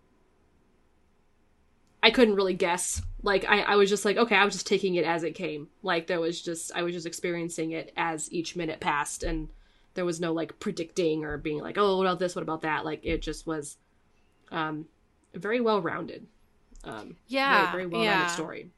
[2.04, 3.02] I couldn't really guess.
[3.24, 5.70] Like I, I was just like, okay, I was just taking it as it came.
[5.84, 9.50] Like there was just I was just experiencing it as each minute passed and
[9.94, 12.86] there was no like predicting or being like, oh, what about this, what about that?
[12.86, 13.78] Like it just was
[14.52, 14.88] um
[15.36, 16.28] very well rounded.
[16.84, 18.28] Um Yeah, very, very well rounded yeah.
[18.30, 18.72] story.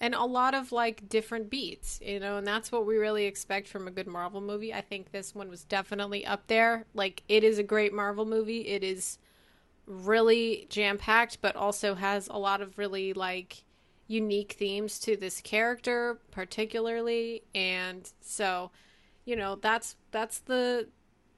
[0.00, 3.68] and a lot of like different beats, you know, and that's what we really expect
[3.68, 4.72] from a good Marvel movie.
[4.72, 6.86] I think this one was definitely up there.
[6.94, 8.68] Like it is a great Marvel movie.
[8.68, 9.18] It is
[9.86, 13.64] really jam packed, but also has a lot of really like
[14.06, 17.42] unique themes to this character, particularly.
[17.54, 18.70] And so,
[19.24, 20.88] you know, that's that's the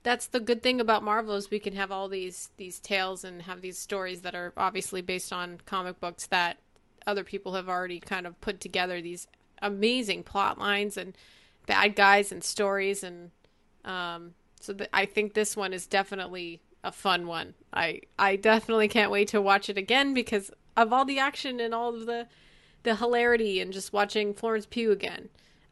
[0.02, 3.42] that's the good thing about Marvel is we can have all these these tales and
[3.42, 6.58] have these stories that are obviously based on comic books that
[7.06, 9.26] other people have already kind of put together these
[9.60, 11.16] amazing plot lines and
[11.66, 13.30] bad guys and stories and
[13.84, 17.54] um so I think this one is definitely a fun one.
[17.72, 21.74] I I definitely can't wait to watch it again because of all the action and
[21.74, 22.26] all of the
[22.82, 25.28] the hilarity and just watching Florence Pugh again.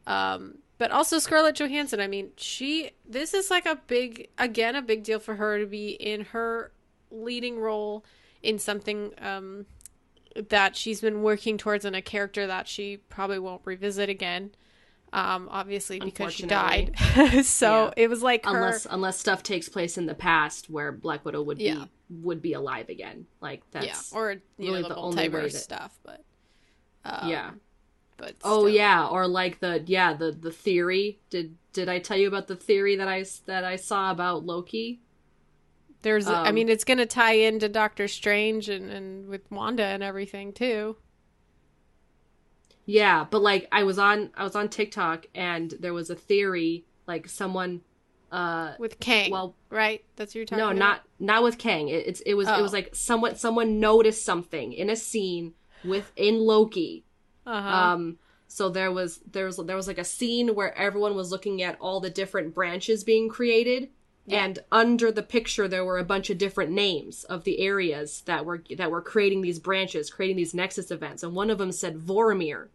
[0.07, 1.99] Um, but also Scarlett Johansson.
[1.99, 5.65] I mean, she this is like a big again a big deal for her to
[5.65, 6.71] be in her
[7.11, 8.05] leading role
[8.41, 9.65] in something um,
[10.49, 14.51] that she's been working towards in a character that she probably won't revisit again.
[15.13, 16.95] Um, obviously because she died.
[17.43, 17.93] so Yeah.
[17.97, 18.55] it was like her.
[18.55, 21.73] unless unless stuff takes place in the past where Black Widow would Yeah.
[22.09, 23.25] be would be alive again.
[23.41, 26.23] Like that's yeah, or you really know the, the only way that- stuff, but
[27.03, 27.51] um, yeah.
[28.17, 31.19] But Oh yeah, or like the yeah the the theory.
[31.29, 35.01] Did did I tell you about the theory that I that I saw about Loki?
[36.03, 39.83] There's, I Um, mean, it's going to tie into Doctor Strange and, and with Wanda
[39.83, 40.97] and everything too.
[42.85, 46.85] Yeah, but like I was on I was on TikTok and there was a theory
[47.07, 47.81] like someone
[48.31, 50.03] uh With Kang, well right?
[50.15, 50.77] That's what you're talking no about?
[50.77, 51.89] not not with Kang.
[51.89, 52.77] It, it's it was it was Oh.
[52.77, 57.05] like someone someone noticed something in a scene with in Loki.
[57.45, 57.67] Uh-huh.
[57.69, 58.17] Um
[58.47, 61.77] so there was there was there was like a scene where everyone was looking at
[61.79, 63.89] all the different branches being created
[64.31, 68.45] and under the picture there were a bunch of different names of the areas that
[68.45, 71.97] were that were creating these branches, creating these nexus events and one of them said
[71.97, 72.67] Vormir.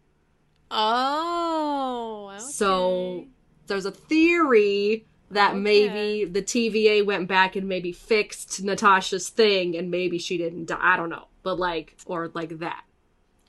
[0.71, 2.43] oh, okay.
[2.43, 3.25] So
[3.67, 5.59] there's a theory that Okay.
[5.59, 10.77] maybe the TVA went back and maybe fixed Natasha's thing and maybe she didn't die.
[10.79, 11.27] I don't know.
[11.43, 12.83] But like or like that.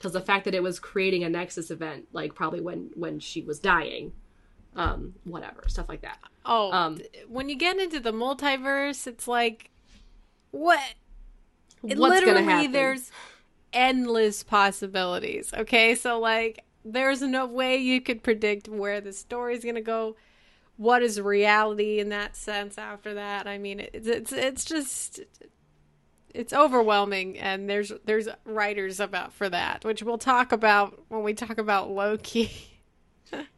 [0.01, 3.43] Cuz the fact that it was creating a nexus event like probably when when she
[3.43, 4.13] was dying
[4.79, 6.19] um whatever, stuff like that.
[6.47, 9.71] oh, um, when you get into the multiverse, it's like
[10.51, 10.81] what?
[11.83, 12.73] It What's literally, going to happen?
[12.73, 13.11] there's
[13.73, 15.53] endless possibilities.
[15.55, 20.17] Okay, so like, there's no way you could predict where the story's gonna go.
[20.77, 22.79] What is reality in that sense?
[22.79, 25.21] After that, I mean, it's it's it's just
[26.35, 31.35] it's overwhelming, and there's there's writers about for that, which we'll talk about when we
[31.35, 32.51] talk about Loki.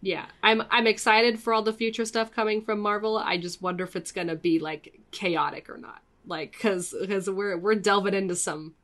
[0.00, 3.18] Yeah, I'm I'm excited for all the future stuff coming from Marvel.
[3.18, 6.02] I just wonder if it's gonna be like chaotic or not.
[6.26, 8.74] Like, cause cause we're we're delving into some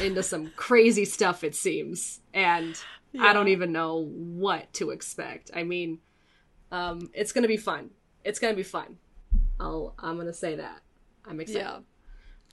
[0.00, 2.78] into some crazy stuff it seems, and
[3.18, 5.50] I don't even know what to expect.
[5.54, 5.98] I mean,
[6.70, 7.90] um, it's gonna be fun.
[8.24, 8.98] It's gonna be fun.
[9.60, 10.80] I'll I'm gonna say that.
[11.26, 11.60] I'm excited.
[11.60, 11.78] Yeah.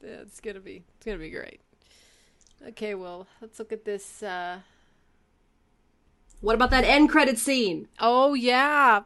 [0.02, 1.62] Yeah, it's gonna be it's gonna be great.
[2.67, 4.60] Okay, well, let's look at this uh
[6.41, 7.88] What about that end credit scene?
[7.99, 9.02] oh yeah.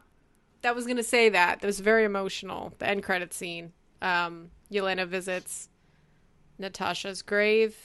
[0.62, 1.60] That was gonna say that.
[1.60, 2.72] That was very emotional.
[2.78, 3.72] The end credit scene.
[4.02, 5.68] Um Yelena visits
[6.58, 7.76] Natasha's grave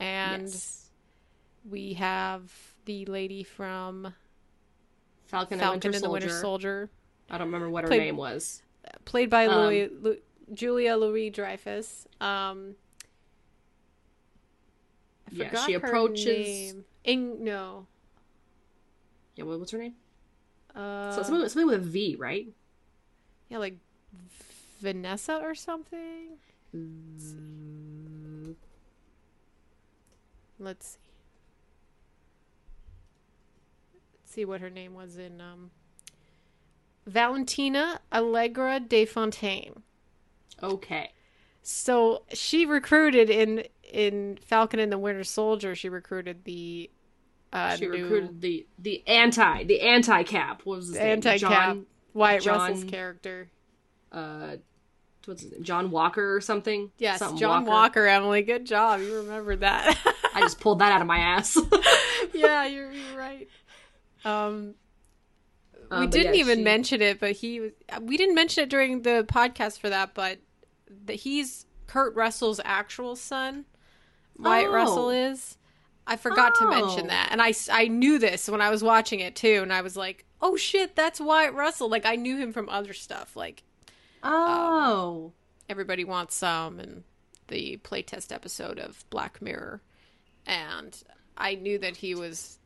[0.00, 0.90] and Yes.
[1.68, 2.52] we have
[2.84, 4.14] the lady from
[5.26, 6.90] Falcon, Falcon and and the Winter Winter Soldier.
[7.30, 8.62] I don't remember what her Played- name was.
[9.04, 10.16] played by Um, Louis, Lu,
[10.54, 12.06] Julia Louis Dreyfus.
[12.20, 12.76] Um
[15.28, 16.26] I Yeah, she her approaches-
[16.74, 16.84] name.
[17.04, 17.86] Ing, no.
[19.36, 19.94] Yeah, what, what's her name?
[20.74, 22.48] Uh, so something, something with a V, right?
[23.48, 23.76] Yeah, like
[24.80, 26.38] Vanessa or something.
[26.72, 27.36] Let's see.
[30.58, 30.98] Let's
[34.24, 35.70] see what her name was in um
[37.06, 39.82] Valentina Allegra de Fontaine.
[40.62, 41.10] Okay.
[41.62, 45.74] So she recruited in in Falcon and the Winter Soldier.
[45.74, 46.90] She recruited the
[47.56, 50.62] uh, she new recruited the the anti the anti cap.
[50.64, 51.06] What was his name?
[51.06, 53.48] anti cap John, Wyatt John- Russell's character.
[54.12, 54.56] uh,
[55.24, 55.62] what's his name?
[55.62, 56.90] John Walker or something?
[56.98, 58.06] Yes, Something John Walker.
[58.06, 59.00] Emily, good job.
[59.00, 59.96] You remembered that.
[60.34, 61.58] I just pulled that out of my ass.
[62.34, 63.48] yeah, you're, you're right.
[64.24, 64.74] Um,
[65.90, 67.72] Uh, we didn't yeah, even she- mention it, but he was.
[68.02, 70.38] We didn't mention it during the podcast for that, but
[71.06, 73.64] that he's Kurt Russell's actual son.
[74.38, 74.72] Wyatt Oh.
[74.72, 75.56] Russell is.
[76.06, 76.70] I forgot to Oh.
[76.70, 79.80] mention that, and I, I knew this when I was watching it too, and I
[79.82, 81.88] was like, oh shit, that's Wyatt Russell.
[81.88, 83.62] Like I knew him from other stuff, like
[84.22, 85.32] Oh.
[85.68, 87.02] Everybody Wants Some and
[87.48, 89.80] the playtest episode of Black Mirror.
[90.46, 90.96] And
[91.36, 92.58] I knew that he was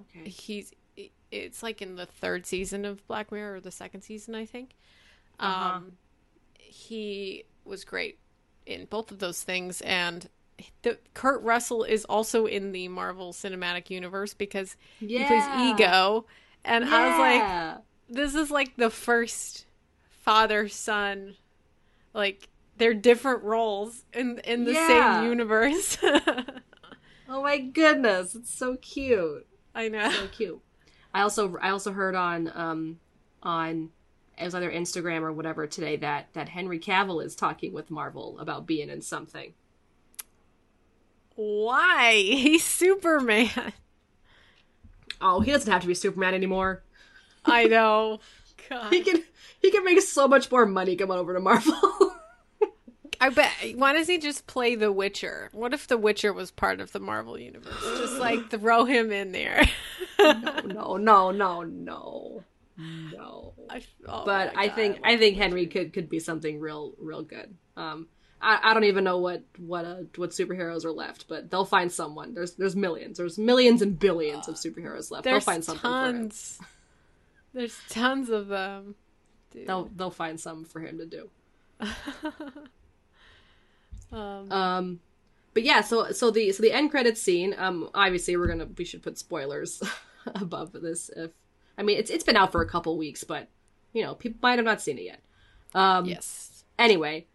[0.00, 0.28] okay.
[0.28, 0.72] he's
[1.30, 4.70] it's like in the third season of Black Mirror or the second season, I think.
[5.40, 5.74] Uh-huh.
[5.76, 5.92] Um
[6.58, 8.18] he was great
[8.66, 10.28] in both of those things and
[10.82, 14.76] the Kurt Russell is also in the Marvel Cinematic Universe because
[15.14, 16.26] he plays Ego
[16.64, 17.54] and I was like
[18.08, 19.66] this is like the first
[20.10, 21.36] father son
[22.14, 24.76] like they're different roles in in the Yeah.
[24.76, 25.98] same universe
[27.28, 29.46] Oh my goodness, it's so cute.
[29.74, 30.60] i know So cute.
[31.12, 33.00] I also I also heard on um
[33.42, 33.90] on
[34.38, 38.38] it was either Instagram or whatever today that that Henry Cavill is talking with Marvel
[38.38, 39.54] about being in something.
[41.38, 43.72] Why he's superman
[45.20, 46.82] Oh, he doesn't have to be Superman anymore.
[47.44, 48.20] i know
[48.68, 48.92] God.
[48.92, 49.22] He can
[49.60, 51.74] he can make so much more money coming over to Marvel.
[53.20, 56.80] i bet why does he just play the witcher what if the witcher was part
[56.80, 59.64] of the marvel universe just like throw him in there
[60.20, 62.44] no, no, no, no, no.
[62.76, 63.54] no.
[63.68, 67.56] I, oh but I think I think Henry could could be something real real good.
[67.76, 68.06] Um,
[68.40, 71.90] I, I don't even know what what uh, what superheroes are left, but they'll find
[71.90, 72.34] someone.
[72.34, 73.18] There's there's millions.
[73.18, 75.24] There's millions and billions of superheroes left.
[75.24, 76.16] They'll find something for him.
[76.28, 76.60] tons.
[77.52, 78.94] There's tons of them.
[79.50, 79.66] Dude.
[79.66, 81.30] They'll they'll find something for him to do.
[84.12, 85.00] um, Um,
[85.54, 87.54] but yeah, so so the so the end credits scene.
[87.58, 89.82] Um, obviously we're gonna we should put spoilers
[90.26, 91.10] above this.
[91.16, 91.30] If
[91.76, 93.48] I mean it's it's been out for a couple weeks, but
[93.92, 95.20] you know people might have not seen it yet.
[95.74, 96.64] Um, yes.
[96.78, 97.26] anyway,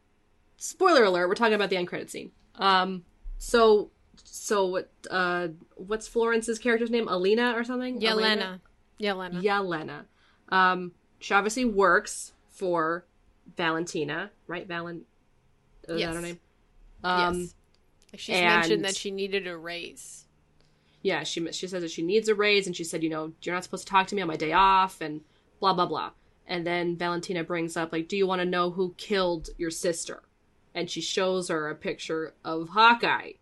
[0.63, 2.31] spoiler alert, we're talking about the end credit scene.
[2.55, 3.03] Um
[3.37, 3.91] so
[4.23, 7.07] so what uh what's Florence's character's name?
[7.07, 7.99] Alina or something?
[7.99, 8.59] Yelena.
[8.99, 9.41] Yelena.
[9.43, 10.05] Yelena.
[10.49, 13.05] Um she obviously works for
[13.57, 14.67] Valentina, right?
[14.67, 15.01] Valen
[15.87, 16.09] is Yes.
[16.13, 16.39] that her name?
[17.03, 17.53] Um yes.
[18.15, 20.25] She's mentioned that she needed a raise.
[21.01, 23.55] yeah, she she says that she needs a raise, and she said, you know, you're
[23.55, 25.21] not supposed to talk to me on my day off, and
[25.59, 26.11] blah blah blah.
[26.45, 30.21] And then Valentina brings up like, do you want to know who killed your sister?
[30.75, 33.33] And she shows her a picture of Hawkeye.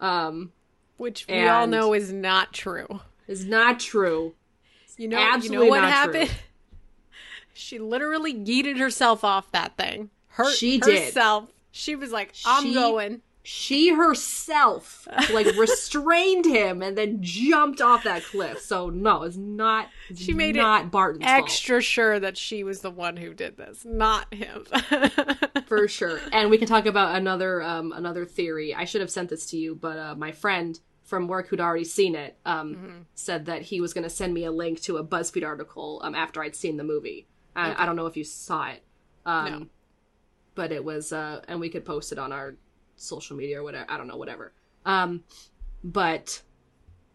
[0.00, 0.52] Um,
[0.96, 3.00] Which we all know is not true.
[3.28, 4.34] is not true.
[4.98, 6.28] You know, you know what happened?
[6.28, 6.38] true.
[7.58, 10.10] She literally yeeted herself off that thing.
[10.28, 11.06] Hurt She did.
[11.06, 11.48] herself.
[11.70, 18.02] She was like, "I'm She- going." She herself like restrained him and then jumped off
[18.02, 18.58] that cliff.
[18.60, 19.88] So no, it's not.
[20.10, 21.44] It's She made it not Barton's fault.
[21.44, 24.64] Extra sure that she was the one who did this, not him.
[25.66, 26.18] for sure.
[26.32, 28.74] And we can talk about another um another theory.
[28.74, 31.84] I should have sent this to you, but uh, my friend from work who'd already
[31.84, 32.98] seen it um Mm-hmm.
[33.14, 36.16] said that he was going to send me a link to a BuzzFeed article um
[36.16, 37.28] after I'd seen the movie.
[37.54, 38.82] I, I don't know if you saw it.
[39.24, 39.66] Um No.
[40.56, 42.56] but it was uh and we could post it on our
[42.96, 43.86] social media or whatever.
[43.88, 44.52] I don't know, whatever.
[44.84, 45.22] Um
[45.84, 46.42] but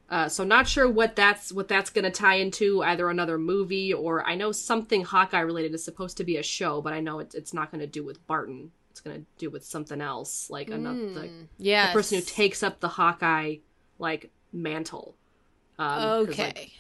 [0.10, 3.94] uh, so not sure what that's what that's going to tie into either another movie
[3.94, 7.20] or I know something Hawkeye related is supposed to be a show, but I know
[7.20, 8.72] it's it's not going to do with Barton.
[8.90, 12.62] It's going to do with something else, like another the, yeah, the person who takes
[12.62, 13.58] up the Hawkeye
[14.00, 15.16] like mantle.
[15.80, 16.74] Um, Okay.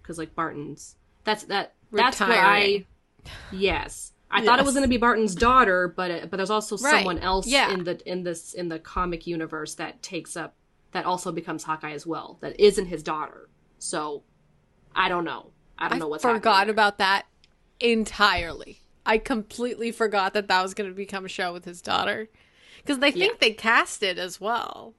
[0.00, 0.94] because like Barton's
[1.24, 2.86] that's that that's what I
[3.50, 4.12] yes.
[4.30, 6.96] I thought it was going to be Barton's daughter, but it, but there's also Right.
[6.96, 7.70] someone else Yeah.
[7.72, 10.54] in the in this in the comic universe that takes up
[10.92, 12.38] that also becomes Hawkeye as well.
[12.40, 13.48] That isn't his daughter.
[13.78, 14.24] So
[14.94, 15.52] I don't know.
[15.78, 17.26] I don't I know what's forgot about that
[17.80, 18.80] entirely.
[19.04, 22.28] I completely forgot that that was going to become a show with his daughter
[22.78, 23.38] because they think Yeah.
[23.40, 24.94] they cast it as well.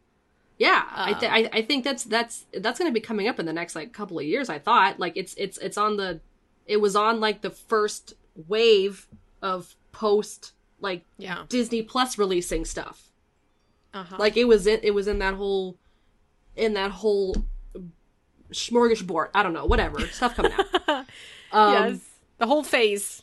[0.57, 3.39] Yeah, I, Um, th- I I think that's that's that's going to be coming up
[3.39, 4.49] in the next like couple of years.
[4.49, 6.21] I thought like it's it's it's on the
[6.65, 8.13] it was on like the first
[8.47, 9.07] wave
[9.41, 11.43] of post like Yeah.
[11.49, 13.11] Disney Plus releasing stuff.
[13.93, 14.15] Uh-huh.
[14.19, 15.77] Like it was in it was in that whole
[16.55, 17.35] in that whole
[18.51, 19.29] smorgasbord.
[19.33, 21.05] I don't know, whatever stuff coming out.
[21.49, 21.99] Um, yes,
[22.39, 23.21] the whole phase.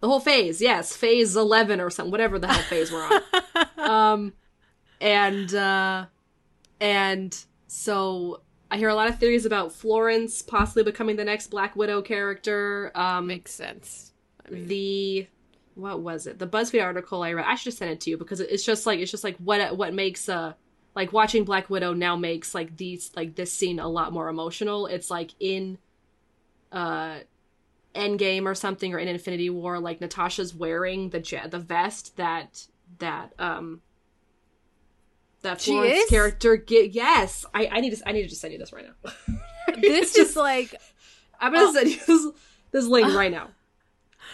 [0.00, 3.68] The whole phase, yes, phase eleven or something, whatever the hell phase we're on.
[3.78, 4.32] um,
[5.00, 6.06] and uh,
[6.80, 7.38] and
[7.68, 8.40] so
[8.72, 12.90] I hear a lot of theories about Florence possibly becoming the next Black Widow character.
[12.96, 14.09] Um, Makes sense.
[14.50, 15.26] The
[15.74, 16.38] what was it?
[16.38, 17.46] The BuzzFeed article I read.
[17.46, 19.76] I should have sent it to you because it's just like it's just like what
[19.76, 20.54] what makes uh
[20.94, 24.86] like watching Black Widow now makes like these like this scene a lot more emotional.
[24.86, 25.78] It's like in
[26.72, 27.20] uh
[27.94, 32.66] Endgame or something or in Infinity War, like Natasha's wearing the the vest that
[32.98, 33.80] that um
[35.42, 36.92] that Florence character get.
[36.92, 39.12] Yes, I I need to I need to just send you this right now.
[39.80, 40.74] this is like
[41.40, 42.26] I'm gonna send you this,
[42.72, 43.48] this link right now.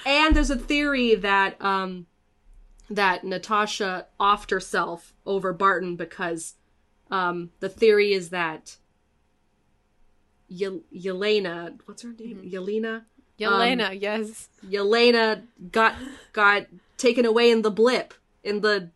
[0.06, 2.06] And there's a theory that um
[2.88, 6.54] that Natasha offed herself over Barton because
[7.10, 8.76] um the theory is that
[10.48, 12.48] Ye- Yelena, what's her name?
[12.48, 13.02] Yelena?
[13.38, 13.90] Yelena.
[13.90, 15.42] Um, yes, Yelena
[15.72, 15.94] got
[16.32, 18.90] got taken away in the blip in the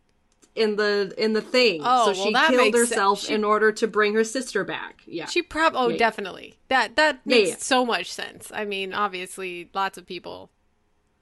[0.55, 1.81] in the in the thing.
[1.83, 5.01] Oh, so well, she that killed herself She- in order to bring her sister back.
[5.05, 5.25] Yeah.
[5.25, 5.73] she prob.
[5.75, 5.97] Oh, Yeah, yeah.
[5.99, 6.55] definitely.
[6.69, 7.55] That that Yeah, makes yeah.
[7.57, 8.49] so much sense.
[8.53, 10.49] I mean, obviously, lots of people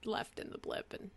[0.04, 1.10] left in the blip, and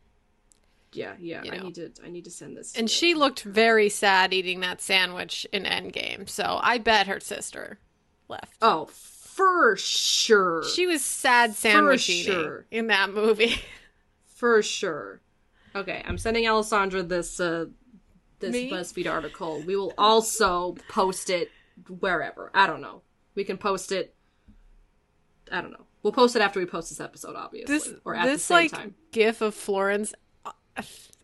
[0.91, 1.43] yeah, yeah.
[1.43, 2.73] you I need to I need to send this.
[2.73, 2.93] to and you.
[2.93, 6.29] she looked very sad eating that sandwich in Endgame.
[6.29, 7.79] So I bet her sister
[8.27, 8.57] left.
[8.61, 10.63] Oh, for sure.
[10.63, 12.65] She was sad sandwich eating sure.
[12.71, 13.55] in that movie.
[14.25, 15.21] for sure.
[15.75, 17.65] Okay, I'm sending Alessandra this uh
[18.39, 18.69] this Me?
[18.69, 19.61] BuzzFeed article.
[19.65, 21.49] We will also post it
[21.99, 22.51] wherever.
[22.53, 23.01] I don't know.
[23.35, 24.15] We can post it
[25.51, 25.85] I don't know.
[26.03, 28.55] We'll post it after we post this episode, obviously, this or at this the same
[28.57, 28.95] like time.
[29.11, 30.13] gif of Florence
[30.45, 30.51] uh,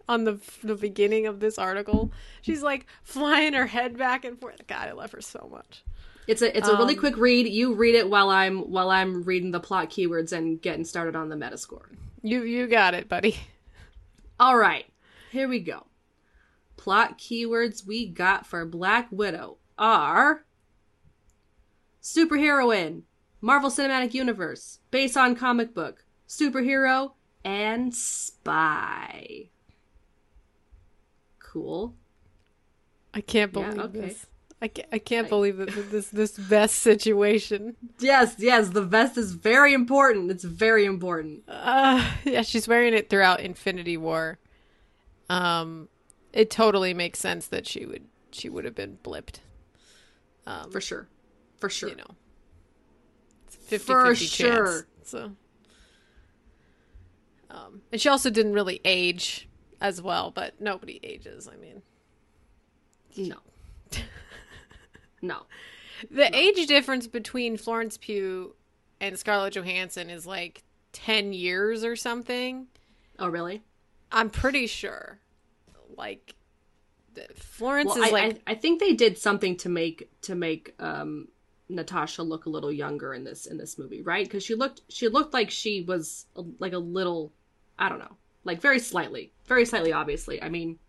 [0.07, 2.11] on the the beginning of this article.
[2.41, 4.65] She's like flying her head back and forth.
[4.67, 5.83] God, I love her so much.
[6.27, 7.47] It's a it's a really Um, quick read.
[7.47, 11.27] You read it while I'm while I'm reading the plot keywords and getting started on
[11.29, 11.87] the Metascore.
[12.21, 13.35] You you got it, buddy.
[14.39, 14.85] All right,
[15.31, 15.87] here we go.
[16.77, 20.45] Plot keywords we got for Black Widow are
[22.01, 23.01] superheroine,
[23.41, 27.13] Marvel Cinematic Universe, based on comic book, superhero,
[27.43, 29.49] and spy.
[31.39, 31.95] Cool.
[33.13, 33.99] I can't Yeah, believe okay.
[34.01, 34.25] this.
[34.61, 37.75] I can't, I can't believe that this this vest situation.
[37.99, 40.29] Yes, yes, the vest is very important.
[40.31, 41.43] It's very important.
[41.47, 44.37] Uh, yeah, she's wearing it throughout Infinity War.
[45.29, 45.87] Um,
[46.33, 49.39] it totally makes sense that she would she would have been blipped.
[50.45, 51.07] Um, For sure.
[51.57, 51.89] For sure.
[51.89, 52.15] you know,
[53.69, 54.65] 50 For 50 sure.
[54.65, 54.85] chance.
[55.03, 55.31] So,
[57.49, 59.47] um, and she also didn't really age
[59.81, 61.47] as well, but nobody ages.
[61.51, 61.81] I mean,
[63.15, 63.37] No.
[65.21, 65.43] no.
[66.11, 68.55] the age difference between Florence Pugh
[69.01, 72.67] and Scarlett Johansson is like ten years or something.
[73.17, 73.63] Oh, really?
[74.11, 75.19] I'm pretty sure.
[75.97, 76.35] Like,
[77.35, 80.73] Florence Well, is I, like I, I think they did something to make to make
[80.79, 81.27] um
[81.69, 84.25] Natasha look a little younger in this in this movie, right?
[84.25, 87.31] Because she looked she looked like she was a, like a little,
[87.77, 89.93] I don't know, like very slightly, very slightly.
[89.93, 90.79] Obviously, I mean,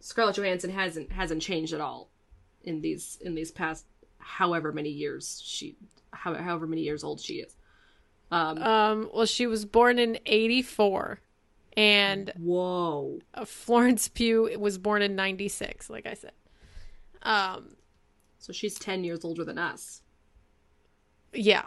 [0.00, 2.08] Scarlett Johansson hasn't hasn't changed at all
[2.64, 3.86] in these in these past
[4.18, 5.76] however many years she
[6.12, 7.56] how, however many years old she is.
[8.30, 11.20] Um, Um, well, she was born in 84
[11.76, 16.32] and whoa, Florence Pugh was born in 96, like I said.
[17.22, 17.76] Um,
[18.46, 20.02] so she's ten years older than us.
[21.32, 21.64] yeah.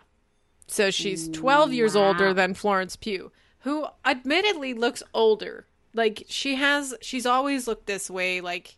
[0.68, 5.66] So she's 12 years older than Florence Pugh, who admittedly looks older.
[5.94, 8.78] Like she has she's always looked this way like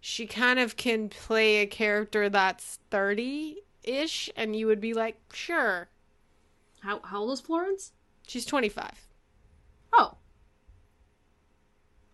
[0.00, 5.88] she kind of can play a character that's 30-ish and you would be like, "Sure.
[6.80, 7.92] How how old is Florence?
[8.28, 9.08] She's 25."
[9.94, 10.14] Oh,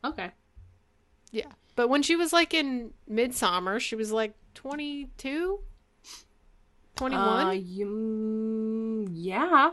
[0.05, 0.31] okay.
[1.33, 1.51] Yeah.
[1.75, 5.61] But when she was like in Midsommar, she was like 22?
[6.97, 7.47] 21?
[7.47, 9.71] Uh, you, yeah.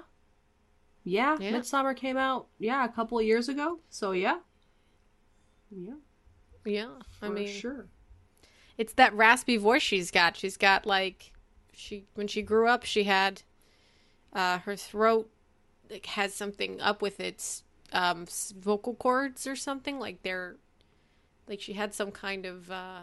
[1.03, 1.51] Yeah, Yeah.
[1.51, 3.79] Midsommar came out, yeah, a couple of years ago.
[3.89, 4.39] So, yeah.
[5.71, 5.95] Yeah,
[6.65, 6.89] yeah.
[7.21, 7.87] I for mean, sure.
[8.77, 10.37] it's that raspy voice she's got.
[10.37, 11.31] She's got like
[11.73, 13.41] she when she grew up, she had
[14.33, 15.29] uh her throat
[15.89, 20.57] like has something up with its um vocal cords or something like they're
[21.47, 23.01] like she had some kind of uh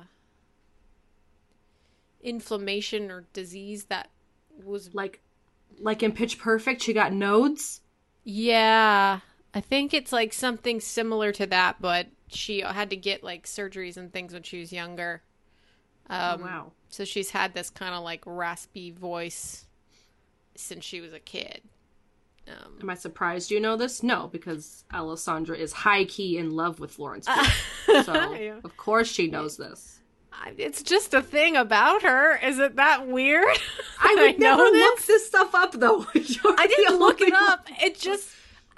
[2.23, 4.11] inflammation or disease that
[4.65, 5.21] was Like,
[5.81, 7.81] like in Pitch Perfect, she got nodes.
[8.25, 9.21] Yeah,
[9.55, 13.97] I think it's like something similar to that, but she had to get like surgeries
[13.97, 15.23] and things when she was younger.
[16.09, 16.73] Um, oh, wow.
[16.91, 19.67] So she's had this kind of like raspy voice
[20.57, 21.63] since she was a kid.
[22.49, 24.03] Um, Am I surprised you know this?
[24.03, 27.27] No, because Alessandra is high key in love with Florence.
[27.87, 28.03] Pugh.
[28.03, 28.59] so, Yeah.
[28.65, 30.00] of course, she knows this.
[30.33, 32.37] I- it's just a thing about her.
[32.37, 33.45] Is it that weird?
[34.01, 36.07] I would never know look this stuff up, though.
[36.15, 37.69] I didn't look it up.
[37.83, 38.29] It just,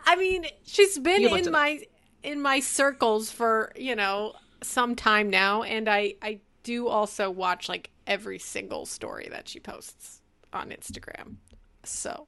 [0.04, 1.52] I mean, she's been in it up.
[1.52, 1.82] my
[2.22, 7.68] in my circles for you know some time now, and I I do also watch
[7.68, 10.20] like every single story that she posts
[10.52, 11.36] on Instagram.
[11.84, 12.26] So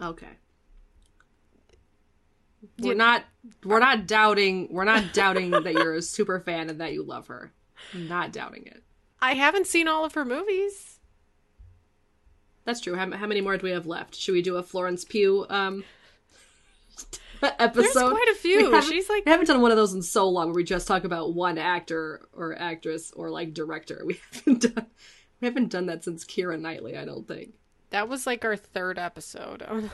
[0.00, 0.28] Okay.
[2.80, 3.24] We're not
[3.64, 7.28] we're not doubting we're not doubting that you're a super fan and that you love
[7.28, 7.52] her.
[7.94, 8.82] I'm not doubting it.
[9.20, 10.98] I haven't seen all of her movies.
[12.64, 12.94] That's true.
[12.94, 14.14] How, how many more do we have left?
[14.14, 15.84] Should we do a Florence Pugh um
[17.42, 17.82] episode?
[17.82, 18.82] There's quite a few.
[18.82, 21.04] She's like we haven't done one of those in so long where we just talk
[21.04, 24.02] about one actor or actress or like director.
[24.04, 24.86] We haven't done
[25.40, 27.54] we haven't done that since Kira Knightley, I don't think.
[27.90, 29.64] that was like our third episode.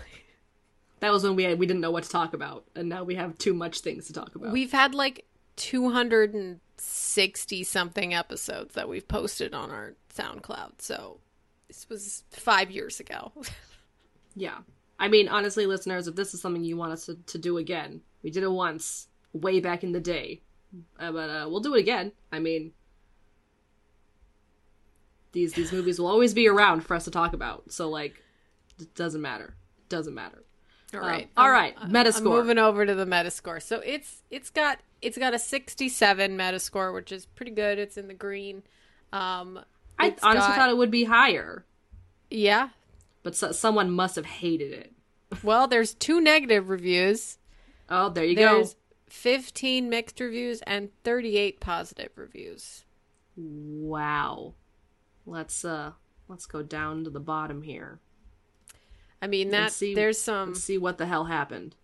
[1.00, 3.16] That was when we had, we didn't know what to talk about, and now we
[3.16, 4.52] have too much things to talk about.
[4.52, 5.26] We've had like
[6.76, 10.72] 260 something episodes that we've posted on our SoundCloud.
[10.78, 11.20] So
[11.68, 13.32] this was five years ago.
[14.34, 14.58] Yeah.
[14.98, 18.00] I mean, honestly, listeners, if this is something you want us to, to do again,
[18.22, 20.40] we did it once, way back in the day.
[20.98, 22.12] Uh, but uh, we'll do it again.
[22.32, 22.72] I mean,
[25.32, 27.70] these these movies will always be around for us to talk about.
[27.70, 28.22] So, like,
[28.80, 29.54] it doesn't matter.
[29.78, 30.42] It doesn't matter.
[30.94, 31.30] All Um, right.
[31.36, 32.22] all I'm- right, I'm Metascore.
[32.22, 33.62] moving over to the Metascore.
[33.62, 37.78] So it's it's got it's got a 67 Metascore, which is pretty good.
[37.78, 38.62] It's in the green.
[39.12, 39.60] Um,
[39.98, 41.64] I honestly got- thought it would be higher,
[42.30, 42.70] yeah.
[43.22, 44.92] but so, someone must have hated it.
[45.42, 47.38] Well, there's two negative reviews.
[47.88, 48.56] Oh, there you go.
[48.56, 48.80] There's go.
[49.08, 52.84] 15 mixed reviews and 38 positive reviews.
[53.36, 54.54] Wow.
[55.26, 55.92] Let's uh
[56.28, 58.00] let's go down to the bottom here.
[59.24, 61.74] I mean that see- there's some see what the hell happened.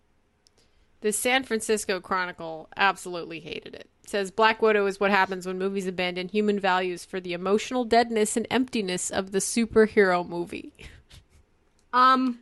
[1.01, 3.89] The San Francisco Chronicle absolutely hated it.
[4.03, 7.83] It says Black Widow is what happens when movies abandon human values for the emotional
[7.83, 10.71] deadness and emptiness of the superhero movie.
[11.91, 12.39] Um,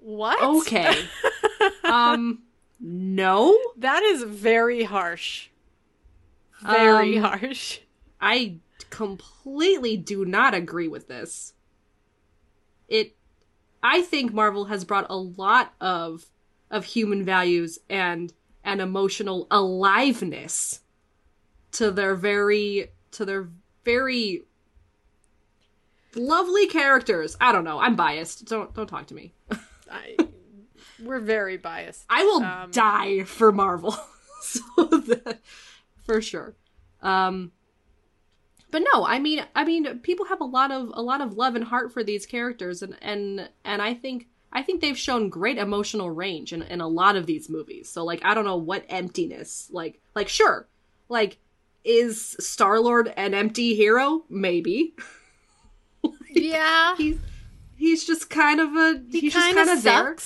[0.00, 0.40] What?
[0.40, 1.04] okay.
[1.84, 2.42] um,
[2.78, 3.58] no.
[3.78, 5.48] That is very harsh.
[6.62, 7.80] Very Um, harsh.
[8.20, 8.58] I
[8.90, 11.54] completely do not agree with this.
[12.86, 13.16] It
[13.84, 16.24] I think Marvel has brought a lot of
[16.70, 18.32] of human values and
[18.64, 20.80] and emotional aliveness
[21.72, 23.48] to their very to their
[23.84, 24.44] very
[26.14, 27.36] lovely characters.
[27.40, 27.78] I don't know.
[27.78, 28.46] I'm biased.
[28.46, 29.34] Don't don't talk to me.
[29.90, 30.16] I,
[31.02, 32.04] we're very biased.
[32.08, 33.92] I will Um, die for Marvel.
[34.40, 35.40] so that,
[36.04, 36.54] for sure.
[37.02, 37.52] Um
[38.74, 41.54] but no, I mean I mean people have a lot of a lot of love
[41.54, 45.58] and heart for these characters and and and I think I think they've shown great
[45.58, 47.88] emotional range in, in a lot of these movies.
[47.88, 50.66] So like I don't know what emptiness like like sure.
[51.08, 51.38] Like
[51.84, 54.24] is Star-Lord an empty hero?
[54.28, 54.96] Maybe.
[56.36, 56.96] Yeah.
[56.96, 57.18] He's
[57.76, 60.16] he's just kind of a He he's just kind of of there.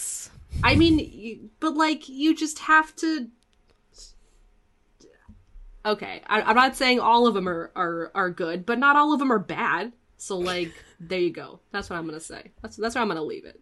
[0.65, 3.29] I mean, but like you just have to.
[5.89, 9.15] Okay, I, I'm not saying all of them are, are are good, but not all
[9.15, 9.95] of them are bad.
[10.19, 11.61] So like, there you go.
[11.71, 12.53] That's what I'm gonna say.
[12.61, 13.59] That's that's where I'm gonna leave it.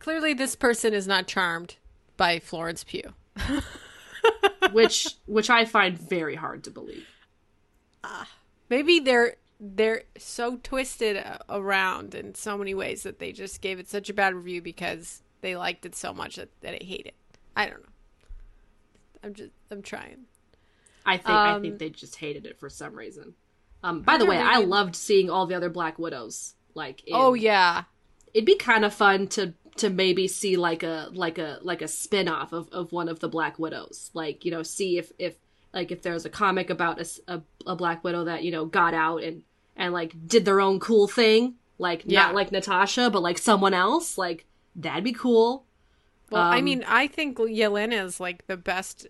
[0.00, 1.76] Clearly, this person is not charmed
[2.16, 3.14] by Florence Pugh.
[4.72, 7.06] Which which I find very hard to believe.
[8.02, 8.28] Ah,
[8.68, 13.88] maybe they're they're so twisted around in so many ways that they just gave it
[13.88, 17.14] such a bad review because they liked it so much that, that they hate it.
[17.56, 17.88] I don't know.
[19.22, 20.26] I'm just I'm trying.
[21.08, 23.34] I think I Um, think they just hated it for some reason.
[23.82, 26.54] Um, by the way, I loved seeing all the other Black Widows.
[26.74, 27.84] Like, in- Oh yeah.
[28.34, 31.88] it'd be kind of fun to to maybe see like a like a like a
[31.88, 35.36] spin-off of, of one of the black widows like you know see if if
[35.72, 39.22] like if there's a comic about a a black widow that you know got out
[39.22, 39.42] and
[39.76, 42.24] and like did their own cool thing like Yeah.
[42.24, 45.64] not like natasha but like someone else like that'd be cool
[46.30, 49.06] Well, I Um, mean, I think Yelena is like the best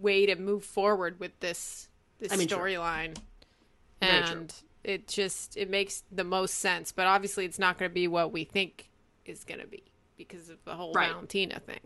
[0.00, 3.16] way to move forward with this this I mean, storyline,
[4.00, 4.52] and
[4.84, 6.92] it just it makes the most sense.
[6.92, 8.88] But obviously, it's not going to be what we think
[9.24, 9.82] is going to be
[10.16, 11.10] because of the whole Right.
[11.10, 11.80] Valentina thing.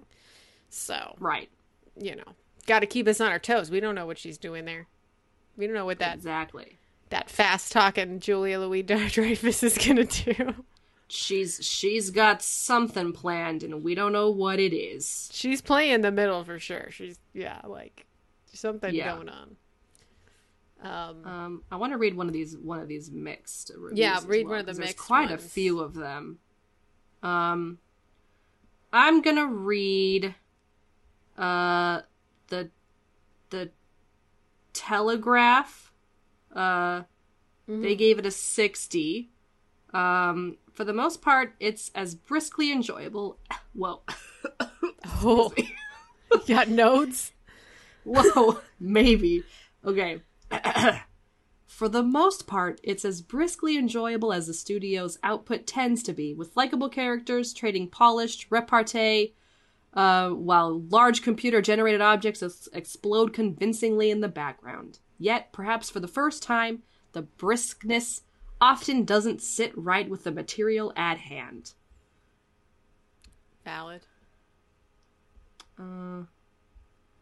[0.70, 1.49] So right
[2.01, 2.24] you know,
[2.66, 3.70] got to keep us on our toes.
[3.70, 4.87] We don't know what she's doing there.
[5.57, 6.78] We don't know what that exactly
[7.11, 10.55] that fast talking Julia Louis Dreyfus is going to do.
[11.14, 16.10] She's she's got something planned and we don't know what it is She's playing the
[16.10, 16.88] middle for sure.
[16.90, 18.06] She's yeah, like
[18.52, 19.14] something Yeah.
[19.14, 19.56] going on.
[20.82, 23.98] Um, Um, I want to read one of these one of these mixed reviews.
[23.98, 26.38] Yeah, read well, one of the 'cause there's mixed quite a few of them.
[27.22, 27.78] Um,
[28.92, 30.34] I'm gonna read
[31.38, 32.02] uh
[32.48, 32.70] the
[33.50, 33.70] the
[34.72, 35.92] Telegraph.
[36.54, 37.02] Uh,
[37.66, 37.80] Mm-hmm.
[37.80, 39.30] they gave it a sixty.
[39.94, 43.39] Um, for the most part, it's as briskly enjoyable.
[43.72, 44.03] Whoa.
[45.22, 47.33] oh, you got nodes.
[48.05, 49.45] Whoa, maybe.
[49.85, 50.20] Okay.
[51.66, 56.33] For the most part, it's as briskly enjoyable as the studio's output tends to be,
[56.33, 59.35] with likable characters trading polished repartee,
[59.93, 65.01] uh, while large computer generated objects ex- explode convincingly in the background.
[65.18, 68.20] Yet, perhaps for the first time, the briskness
[68.64, 71.74] often doesn't sit right with the material at hand.
[73.62, 74.00] Valid.
[75.78, 76.22] Uh,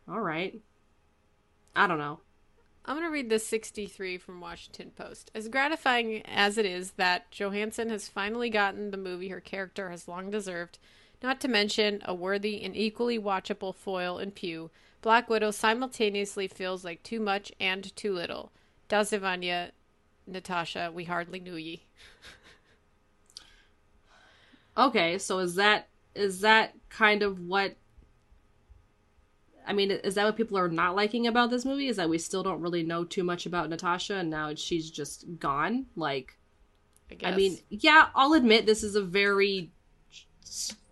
[0.08, 0.60] all right.
[1.74, 2.20] I don't know.
[2.84, 5.32] I'm going to read this 63 from Washington Post.
[5.34, 10.06] As gratifying as it is that Johansson has finally gotten the movie her character has
[10.06, 10.78] long deserved,
[11.24, 14.70] not to mention a worthy and equally watchable foil in Pugh,
[15.00, 18.52] Black Widow simultaneously feels like too much and too little.
[18.88, 19.72] Dazivanya,
[20.32, 21.84] Natasha, we hardly knew ye.
[24.76, 27.76] Okay, so is that is that kind of what
[29.66, 31.88] I mean, is that what people are not liking about this movie?
[31.88, 35.24] Is that we still don't really know too much about Natasha and now she's just
[35.38, 35.86] gone?
[35.94, 36.36] Like
[37.10, 37.32] I guess.
[37.32, 39.70] I mean, yeah, I'll admit this is a very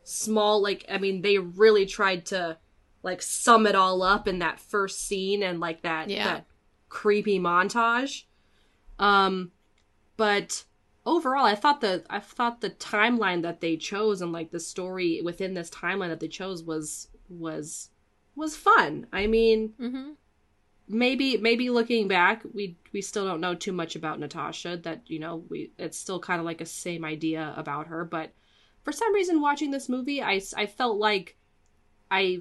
[0.05, 2.59] small like I mean, they really tried to
[3.03, 6.25] like sum it all up in that first scene and like that Yeah.
[6.25, 6.47] that
[6.91, 8.25] creepy montage.
[9.01, 9.51] Um
[10.17, 10.65] but
[11.05, 15.21] overall I thought the I thought the timeline that they chose and like the story
[15.25, 17.91] within this timeline that they chose was was
[18.35, 19.07] was fun.
[19.13, 20.11] I mean, mm-hmm.
[20.89, 24.77] maybe maybe looking back, we we still don't know too much about Natasha.
[24.79, 28.05] That you know, we it's still kind of like a same idea about her.
[28.05, 28.33] But
[28.83, 31.37] for some reason, watching this movie, I I felt like
[32.11, 32.41] I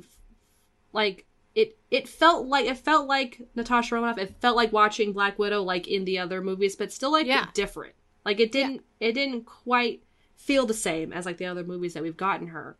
[0.94, 1.26] like
[1.56, 1.78] it.
[1.92, 4.18] It felt like it felt like Natasha Romanoff.
[4.18, 7.48] It felt like watching Black Widow, like in the other movies, but still like Yeah.
[7.54, 7.94] different.
[8.26, 10.04] Like it didn't it didn't quite
[10.36, 12.78] feel the same as like the other movies that we've gotten her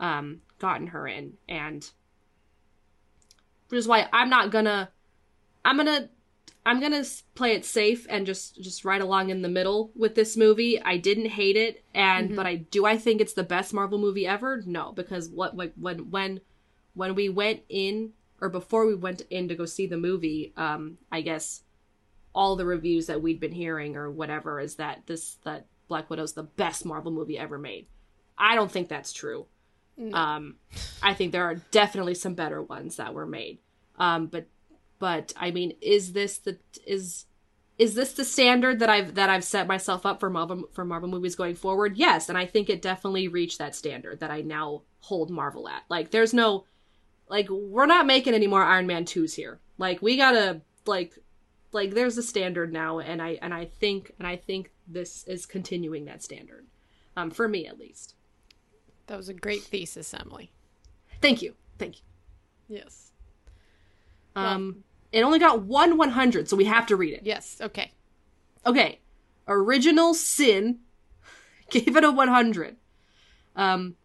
[0.00, 1.90] um gotten her in and
[3.68, 4.90] which is why I'm not gonna
[5.64, 6.10] I'm gonna
[6.64, 7.04] I'm gonna
[7.34, 10.80] play it safe and just just right along in the middle with this movie.
[10.82, 14.26] I didn't hate it, and but I do I think it's the best Marvel movie
[14.26, 14.62] ever?
[14.66, 16.40] No, because what like when when
[16.98, 20.98] when we went in or before we went in to go see the movie, um,
[21.12, 21.62] I guess
[22.34, 26.32] all the reviews that we'd been hearing or whatever is that this that Black Widow's
[26.32, 27.86] the best Marvel movie ever made.
[28.36, 29.46] I don't think that's true.
[30.12, 30.56] Um,
[31.02, 33.58] I think there are definitely some better ones that were made.
[33.96, 34.46] Um, but
[34.98, 37.26] but I mean, is this the is
[37.78, 41.08] is this the standard that I've that I've set myself up for Marvel for Marvel
[41.08, 41.96] movies going forward?
[41.96, 45.84] Yes, and I think it definitely reached that standard that I now hold Marvel at.
[45.88, 46.64] Like, there's no
[47.28, 49.60] like we're not making any more Iron Man twos here.
[49.76, 51.14] Like, we gotta like
[51.72, 55.46] like there's a standard now, and I and I think and I think this is
[55.46, 56.66] continuing that standard,
[57.16, 58.14] um, for me at least.
[59.06, 60.50] That was a great thesis, Emily.
[61.20, 62.02] Thank you, thank you.
[62.68, 63.12] Yes.
[64.36, 67.22] Um, it only got one 100, so we have to read it.
[67.24, 67.56] Yes.
[67.60, 67.92] Okay.
[68.64, 69.00] Okay.
[69.48, 70.78] Original-Cin
[71.70, 72.76] gave it a 100.
[73.56, 73.96] Um,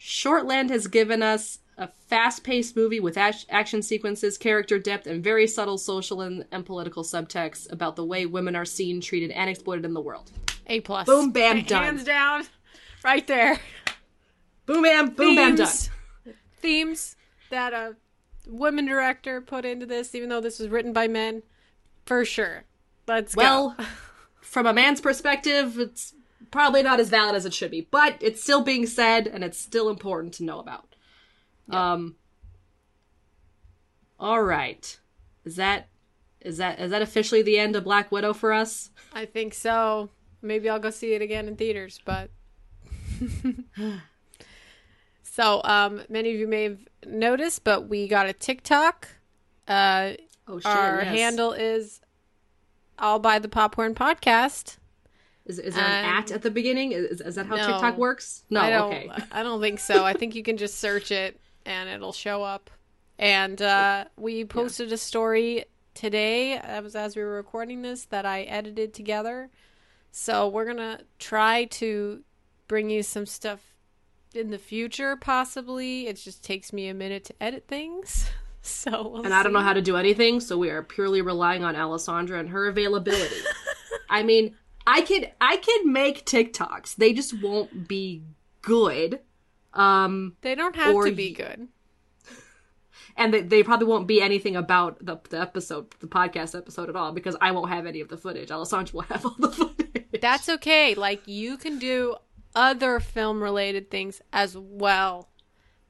[0.00, 5.46] Shortland has given us a fast paced movie with action sequences, character depth, and very
[5.46, 9.86] subtle social and, and political subtext about the way women are seen, treated, and exploited
[9.86, 10.30] in the world.
[10.66, 11.06] A plus.
[11.06, 11.82] Boom, bam, Hands done.
[11.82, 12.44] Hands down.
[13.02, 13.58] Right there.
[14.66, 15.66] Boom, bam, boom, bam, done.
[15.66, 15.90] Themes-
[16.60, 17.16] Themes
[17.48, 17.96] that a
[18.46, 21.42] women director put into this, even though this was written by men,
[22.04, 22.64] for sure.
[23.08, 23.42] Let's go.
[23.42, 23.84] Well, go.
[24.42, 26.12] from a man's perspective, it's
[26.50, 29.58] probably not as valid as it should be, but it's still being said and it's
[29.58, 30.89] still important to know about.
[31.72, 32.16] Um
[34.18, 34.98] All right.
[35.44, 35.88] Is that
[36.40, 38.90] is that is that officially the end of Black Widow for us?
[39.12, 40.10] I think so.
[40.42, 42.30] Maybe I'll go see it again in theaters, but
[45.22, 49.08] so um many of you may have noticed, but we got a TikTok.
[49.68, 50.12] Uh
[50.48, 50.66] Oh shit.
[50.66, 51.16] our yes.
[51.16, 52.00] handle is
[52.98, 54.78] all by the popcorn podcast.
[55.46, 56.92] is is there an um, at at the beginning?
[56.92, 57.66] Is, is that how no.
[57.66, 58.44] TikTok works?
[58.50, 59.10] No, I don't okay.
[59.30, 60.04] I don't think so.
[60.04, 62.70] I think you can just search it and it'll show up.
[63.18, 68.24] And uh we posted a story today that was as we were recording this that
[68.24, 69.50] I edited together.
[70.12, 72.22] So we're going to try to
[72.66, 73.60] bring you some stuff
[74.34, 76.06] in the future possibly.
[76.06, 78.28] It just takes me a minute to edit things.
[78.62, 81.64] So we'll and I don't know how to do anything, so we are purely relying
[81.64, 83.40] on Alessandra and her availability.
[84.10, 84.54] I mean,
[84.86, 86.96] I could I could make TikToks.
[86.96, 88.22] They just won't be
[88.60, 89.20] good.
[89.74, 91.68] Um They don't have to be good.
[93.16, 96.96] and they, they probably won't be anything about the, the episode, the podcast episode at
[96.96, 98.50] all, because I won't have any of the footage.
[98.50, 100.06] Alessandra will have all the footage.
[100.20, 100.94] That's okay.
[100.94, 102.16] Like you can do
[102.54, 105.28] other film related things as well.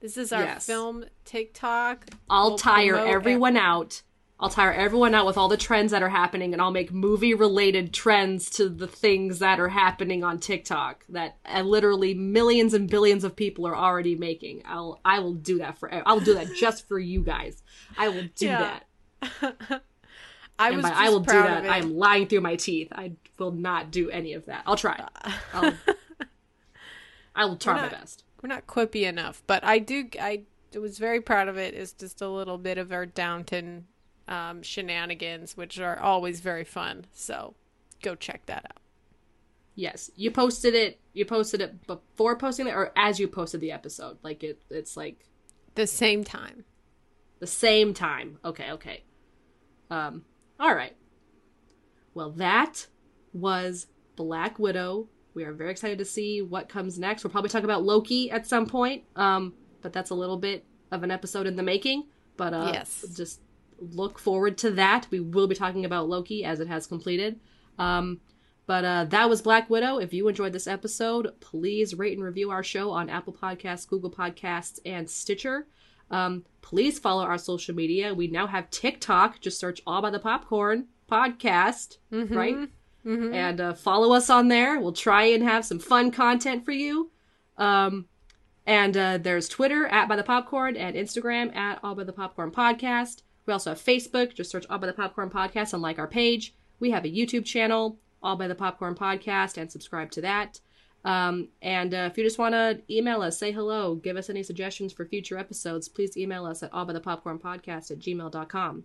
[0.01, 0.66] This is our Yes.
[0.66, 2.07] film TikTok.
[2.28, 4.03] I'll We'll tire everyone out.
[4.41, 7.34] I'll tire everyone out with all the trends that are happening, and I'll make movie
[7.34, 12.88] related trends to the things that are happening on TikTok that uh, literally millions and
[12.88, 14.62] billions of people are already making.
[14.64, 17.62] I'll I will do that for I'll do that just for you guys.
[17.99, 18.80] I will do Yeah.
[19.20, 19.57] that.
[20.59, 21.66] I And was I will do that.
[21.68, 22.88] I'm lying through my teeth.
[22.93, 24.62] I will not do any of that.
[24.66, 25.07] I'll try.
[25.53, 25.74] I'll,
[27.34, 28.24] I will try my best.
[28.43, 30.09] We're not quippy enough, but I do.
[30.20, 30.43] I
[30.74, 31.74] was very proud of it.
[31.74, 33.86] It's just a little bit of our Downton
[34.31, 37.05] um, shenanigans, which are always very fun.
[37.12, 37.55] So
[38.03, 38.78] go check that out.
[39.74, 41.01] Yes, you posted it.
[41.12, 44.16] You posted it before posting it, or as you posted the episode.
[44.22, 45.26] Like it, it's like
[45.74, 46.64] The same time.
[47.41, 48.39] the same time.
[48.45, 49.05] Okay, okay.
[49.91, 50.24] Um,
[50.59, 50.95] all right.
[52.14, 52.87] Well, that
[53.33, 55.09] was Black Widow.
[55.35, 57.22] We are very excited to see what comes next.
[57.24, 59.05] We'll probably talk about Loki at some point.
[59.16, 62.05] Um, but that's a little bit of an episode in the making.
[62.37, 63.05] But uh, Yes.
[63.16, 63.41] just
[63.81, 65.07] look forward to that.
[65.11, 67.41] We will be talking about Loki as it has completed.
[67.78, 68.20] Um,
[68.66, 69.99] but uh, that was Black Widow.
[69.99, 74.11] If you enjoyed this episode, please rate and review our show on Apple Podcasts, Google
[74.11, 75.66] Podcasts, and Stitcher.
[76.11, 78.14] Um, please follow our social media.
[78.14, 79.41] We now have TikTok.
[79.41, 81.99] Just search All by the Popcorn Podcast,
[82.35, 82.68] right?
[83.35, 84.78] And uh, follow us on there.
[84.78, 87.11] We'll try and have some fun content for you.
[87.57, 88.07] Um,
[88.66, 92.51] and uh, there's Twitter at By the Popcorn and Instagram at All by the Popcorn
[92.51, 93.22] Podcast.
[93.51, 94.32] We also have Facebook.
[94.32, 96.55] Just search All by the Popcorn Podcast and like our page.
[96.78, 100.61] We have a YouTube channel, All by the Popcorn Podcast, and subscribe to that.
[101.05, 104.44] Um, and uh, if you just want to email us, say hello, give us any
[104.44, 108.84] suggestions for future episodes, please email us at allbythepopcornpodcast at gmail.com.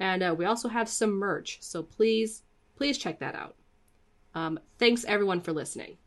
[0.00, 2.42] And uh, we also have some merch, so please,
[2.74, 3.54] please check that out.
[4.34, 5.98] Um, thanks everyone for listening.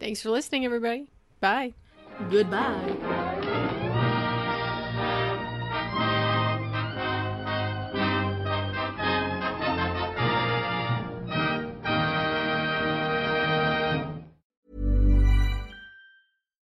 [0.00, 1.10] Thanks for listening, everybody.
[1.40, 1.74] Bye.
[2.30, 3.26] Goodbye.